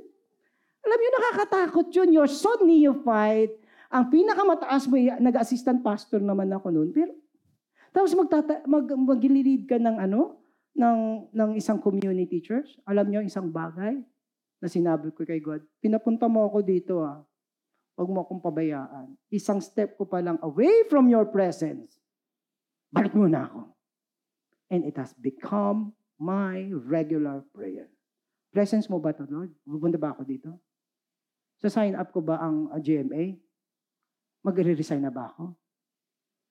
Alam 0.98 1.06
niyo, 1.06 1.14
nakakatakot 1.14 1.88
yun. 1.94 2.10
You're 2.10 2.34
so 2.34 2.58
neophyte. 2.66 3.54
Ang 3.94 4.10
pinakamataas 4.10 4.90
mo, 4.90 4.98
nag-assistant 4.98 5.86
pastor 5.86 6.18
naman 6.18 6.50
ako 6.50 6.74
noon. 6.74 6.90
Pero, 6.90 7.14
tapos 7.94 8.18
magtata, 8.18 8.66
mag, 8.66 8.90
maglilid 8.98 9.70
ka 9.70 9.78
ng 9.78 9.94
ano, 9.94 10.42
ng, 10.74 11.30
ng 11.30 11.52
isang 11.54 11.78
community 11.78 12.42
church. 12.42 12.82
Alam 12.90 13.14
niyo, 13.14 13.22
isang 13.22 13.46
bagay 13.54 14.02
na 14.58 14.66
sinabi 14.66 15.14
ko 15.14 15.22
kay 15.22 15.38
God, 15.38 15.62
pinapunta 15.78 16.26
mo 16.26 16.50
ako 16.50 16.66
dito 16.66 17.06
ah. 17.06 17.22
Huwag 17.94 18.10
mo 18.10 18.26
akong 18.26 18.42
pabayaan. 18.42 19.14
Isang 19.30 19.62
step 19.62 20.02
ko 20.02 20.10
pa 20.10 20.18
lang 20.18 20.42
away 20.42 20.90
from 20.90 21.14
your 21.14 21.30
presence. 21.30 22.02
Balik 22.90 23.14
mo 23.14 23.30
na 23.30 23.46
ako. 23.46 23.70
And 24.74 24.82
it 24.82 24.98
has 24.98 25.14
become 25.14 25.94
my 26.18 26.74
regular 26.74 27.46
prayer. 27.54 27.86
Presence 28.50 28.90
mo 28.90 28.98
ba 28.98 29.14
ito, 29.14 29.30
Lord? 29.30 29.54
Pupunta 29.62 30.02
ba 30.02 30.18
ako 30.18 30.26
dito? 30.26 30.58
Sa 31.58 31.70
sign 31.74 31.98
up 31.98 32.14
ko 32.14 32.22
ba 32.22 32.38
ang 32.38 32.70
uh, 32.70 32.78
GMA? 32.78 33.38
Magre-resign 34.46 35.02
na 35.02 35.14
ba 35.14 35.34
ako? 35.34 35.58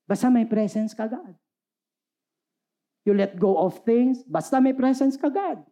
Basta 0.07 0.31
may 0.31 0.47
presence 0.47 0.95
ka, 0.95 1.07
God. 1.07 1.35
You 3.07 3.15
let 3.15 3.39
go 3.39 3.55
of 3.63 3.87
things, 3.87 4.27
basta 4.27 4.59
may 4.59 4.75
presence 4.75 5.15
ka, 5.15 5.31
God. 5.31 5.63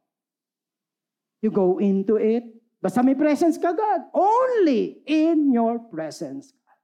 You 1.42 1.50
go 1.50 1.82
into 1.82 2.14
it, 2.14 2.46
basta 2.78 3.02
may 3.02 3.18
presence 3.18 3.58
ka, 3.58 3.74
God. 3.74 4.06
Only 4.14 5.02
in 5.02 5.50
your 5.50 5.82
presence, 5.90 6.54
God. 6.54 6.80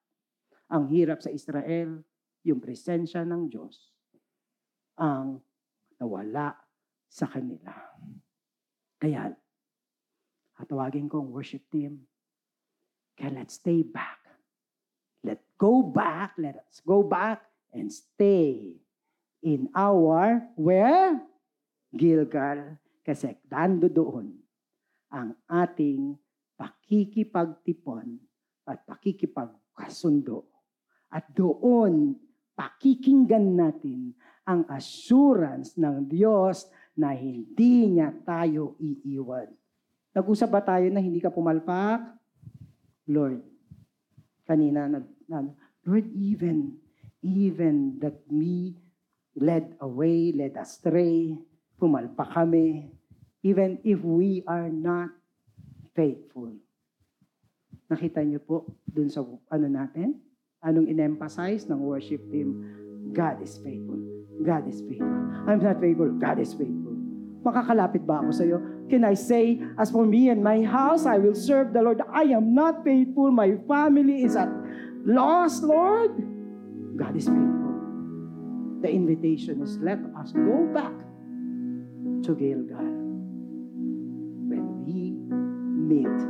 Ang 0.75 0.85
hirap 0.91 1.23
sa 1.23 1.31
Israel, 1.31 2.03
yung 2.43 2.59
presensya 2.59 3.23
ng 3.23 3.47
Diyos, 3.47 3.95
ang 4.99 5.39
nawala 6.03 6.59
sa 7.07 7.31
kanila. 7.31 7.71
Kaya, 8.99 9.31
atawagin 10.59 11.07
ko 11.07 11.23
ang 11.23 11.31
worship 11.31 11.63
team, 11.71 12.10
let's 13.29 13.61
stay 13.61 13.85
back. 13.85 14.17
Let 15.21 15.45
go 15.61 15.85
back. 15.85 16.33
Let 16.41 16.65
us 16.65 16.81
go 16.81 17.05
back 17.05 17.45
and 17.77 17.93
stay 17.93 18.81
in 19.45 19.69
our, 19.77 20.49
where? 20.57 21.21
Gilgal. 21.93 22.81
Kasi 23.05 23.37
dando 23.45 23.93
doon 23.93 24.33
ang 25.11 25.37
ating 25.51 26.17
pakikipagtipon 26.57 28.17
at 28.69 28.87
pakikipagkasundo. 28.87 30.47
At 31.11 31.27
doon, 31.35 32.15
pakikinggan 32.55 33.59
natin 33.59 34.15
ang 34.47 34.63
assurance 34.71 35.75
ng 35.75 36.07
Diyos 36.07 36.71
na 36.95 37.17
hindi 37.17 37.91
niya 37.91 38.15
tayo 38.23 38.79
iiwan. 38.79 39.51
Nag-usap 40.15 40.49
ba 40.51 40.63
tayo 40.63 40.87
na 40.93 41.03
hindi 41.03 41.19
ka 41.19 41.33
pumalpak? 41.33 42.20
Lord. 43.11 43.43
Kanina, 44.47 44.87
nag, 44.87 45.07
nag, 45.27 45.51
Lord, 45.83 46.07
even, 46.15 46.79
even 47.23 47.99
that 47.99 48.23
me 48.31 48.79
led 49.35 49.75
away, 49.83 50.31
led 50.31 50.55
astray, 50.55 51.35
pumalpa 51.81 52.31
kami, 52.31 52.91
even 53.43 53.83
if 53.83 53.99
we 54.05 54.47
are 54.47 54.71
not 54.71 55.11
faithful. 55.97 56.55
Nakita 57.91 58.23
niyo 58.23 58.39
po 58.39 58.71
dun 58.87 59.11
sa 59.11 59.27
ano 59.51 59.67
natin? 59.67 60.15
Anong 60.63 60.87
in-emphasize 60.87 61.67
ng 61.67 61.81
worship 61.83 62.23
team? 62.31 62.63
God 63.11 63.43
is 63.43 63.59
faithful. 63.59 63.99
God 64.45 64.69
is 64.71 64.79
faithful. 64.87 65.25
I'm 65.49 65.59
not 65.59 65.83
faithful. 65.83 66.15
God 66.15 66.39
is 66.39 66.55
faithful. 66.55 66.90
Makakalapit 67.41 68.05
ba 68.05 68.21
ako 68.21 68.31
sa 68.37 68.45
iyo? 68.45 68.61
Can 68.93 69.01
I 69.01 69.17
say, 69.17 69.65
as 69.81 69.89
for 69.89 70.05
me 70.05 70.29
and 70.29 70.45
my 70.45 70.61
house, 70.61 71.09
I 71.09 71.17
will 71.17 71.33
serve 71.35 71.73
the 71.73 71.81
Lord. 71.81 72.05
I 72.13 72.29
am 72.37 72.53
not 72.53 72.85
faithful. 72.85 73.33
My 73.33 73.57
family 73.65 74.29
is 74.29 74.37
at 74.37 74.53
loss, 75.09 75.65
Lord. 75.65 76.13
God 77.01 77.17
is 77.17 77.25
faithful. 77.25 77.73
The 78.85 78.93
invitation 78.93 79.65
is 79.65 79.81
let 79.81 80.05
us 80.21 80.37
go 80.37 80.69
back 80.77 80.93
to 82.29 82.37
Gilgal 82.37 82.93
when 84.53 84.85
we 84.85 85.17
meet 85.81 86.21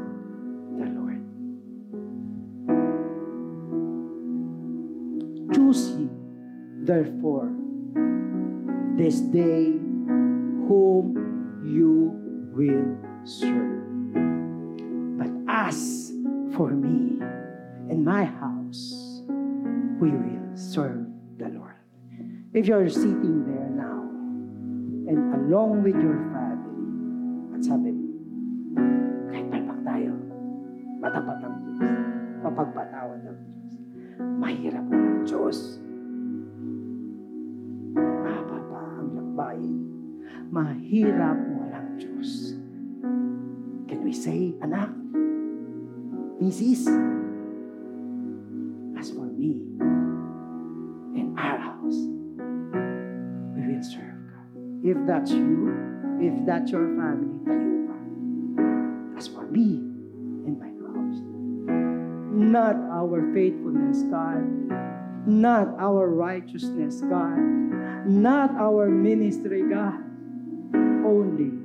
the 0.78 0.86
Lord. 0.94 1.18
Choose 5.50 5.90
ye, 5.98 6.06
therefore, 6.86 7.50
this 8.94 9.18
day 9.34 9.89
whom 10.70 11.18
you 11.66 12.14
will 12.54 12.94
serve. 13.26 13.82
But 15.18 15.32
as 15.50 16.12
for 16.54 16.70
me 16.70 17.18
and 17.90 18.04
my 18.04 18.22
house, 18.22 19.24
we 19.98 20.10
will 20.14 20.54
serve 20.54 21.10
the 21.38 21.48
Lord. 21.48 21.74
If 22.54 22.68
you're 22.68 22.88
sitting 22.88 23.42
there 23.50 23.66
now, 23.66 23.98
and 25.10 25.34
along 25.42 25.82
with 25.82 25.98
your 25.98 26.22
family, 26.30 27.58
at 27.58 27.64
sabi 27.64 27.89
Mrs., 46.60 46.88
as 48.98 49.10
for 49.12 49.24
me 49.24 49.64
and 51.16 51.38
our 51.38 51.56
house, 51.56 51.96
we 53.56 53.72
will 53.72 53.82
serve 53.82 54.20
God. 54.28 54.44
If 54.84 54.98
that's 55.06 55.30
you, 55.30 55.72
if 56.20 56.44
that's 56.44 56.70
your 56.70 56.84
family, 57.00 57.32
tayo 57.48 57.88
ka. 57.88 57.96
As 59.16 59.28
for 59.28 59.46
me 59.48 59.80
and 60.44 60.60
my 60.60 60.68
house, 60.84 61.22
not 62.30 62.76
our 62.92 63.32
faithfulness, 63.32 64.02
God, 64.12 64.44
not 65.26 65.68
our 65.80 66.10
righteousness, 66.10 67.00
God, 67.08 67.40
not 68.04 68.50
our 68.60 68.90
ministry, 68.90 69.62
God, 69.62 70.04
only 71.08 71.59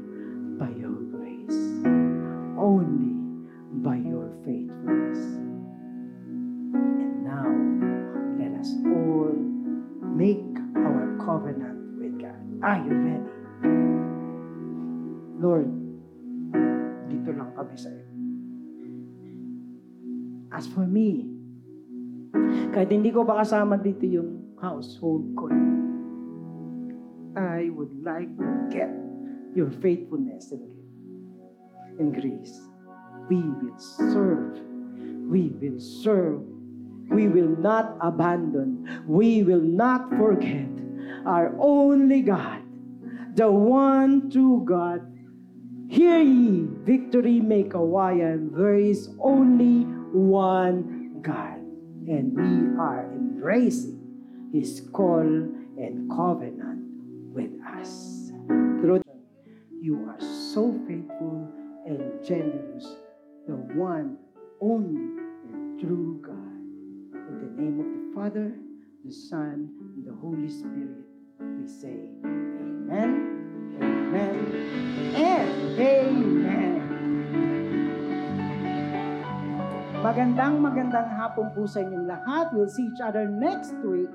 dito 17.26 17.42
lang 17.42 17.50
kami 17.58 17.74
sa 17.74 17.90
iyo. 17.90 18.06
As 20.54 20.70
for 20.70 20.86
me, 20.86 21.26
kahit 22.70 22.94
hindi 22.94 23.10
ko 23.10 23.26
ba 23.26 23.42
kasama 23.42 23.82
dito 23.82 24.06
yung 24.06 24.54
household 24.62 25.26
ko, 25.34 25.50
I 27.34 27.74
would 27.74 27.98
like 28.06 28.30
to 28.38 28.46
get 28.70 28.94
your 29.58 29.74
faithfulness 29.82 30.54
and, 30.54 30.70
and 31.98 32.14
grace. 32.14 32.54
We 33.26 33.42
will 33.42 33.82
serve. 33.82 34.62
We 35.26 35.50
will 35.58 35.82
serve. 35.82 36.46
We 37.10 37.26
will 37.26 37.58
not 37.58 37.98
abandon. 38.06 38.86
We 39.10 39.42
will 39.42 39.66
not 39.66 40.14
forget 40.14 40.70
our 41.26 41.58
only 41.58 42.22
God, 42.22 42.62
the 43.34 43.50
one 43.50 44.30
true 44.30 44.62
God. 44.62 45.15
Hear 45.88 46.20
ye, 46.20 46.68
victory 46.84 47.40
make 47.40 47.74
a 47.74 47.78
Hawaiian. 47.78 48.52
There 48.52 48.76
is 48.76 49.10
only 49.20 49.84
one 50.12 51.22
God, 51.22 51.60
and 52.08 52.36
we 52.36 52.82
are 52.82 53.06
embracing 53.12 54.50
His 54.52 54.82
call 54.92 55.22
and 55.22 56.10
covenant 56.10 56.82
with 57.34 57.52
us. 57.78 58.32
Through 58.82 59.02
you 59.80 60.08
are 60.10 60.20
so 60.20 60.74
faithful 60.88 61.48
and 61.86 62.26
generous, 62.26 62.96
the 63.48 63.54
one, 63.54 64.18
only, 64.62 65.22
and 65.54 65.80
true 65.80 66.20
God. 66.22 66.56
In 67.30 67.40
the 67.42 67.62
name 67.62 67.80
of 67.80 67.86
the 67.86 68.16
Father, 68.16 68.56
the 69.04 69.12
Son, 69.12 69.70
and 69.96 70.06
the 70.06 70.16
Holy 70.20 70.50
Spirit, 70.50 71.06
we 71.40 71.68
say, 71.68 72.10
Amen, 72.26 73.46
Amen, 73.82 74.36
and 75.16 75.52
Amen. 75.76 76.76
Magandang 80.06 80.62
magandang 80.62 81.10
hapon 81.18 81.50
po 81.58 81.66
sa 81.66 81.82
inyong 81.82 82.06
lahat. 82.06 82.54
We'll 82.54 82.70
see 82.70 82.86
each 82.86 83.02
other 83.02 83.26
next 83.26 83.74
week, 83.82 84.14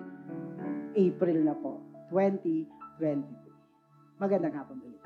April 0.94 1.42
na 1.42 1.58
po, 1.58 1.82
2023. 2.14 4.22
Magandang 4.22 4.54
hapon 4.54 4.78
ulit. 4.86 5.02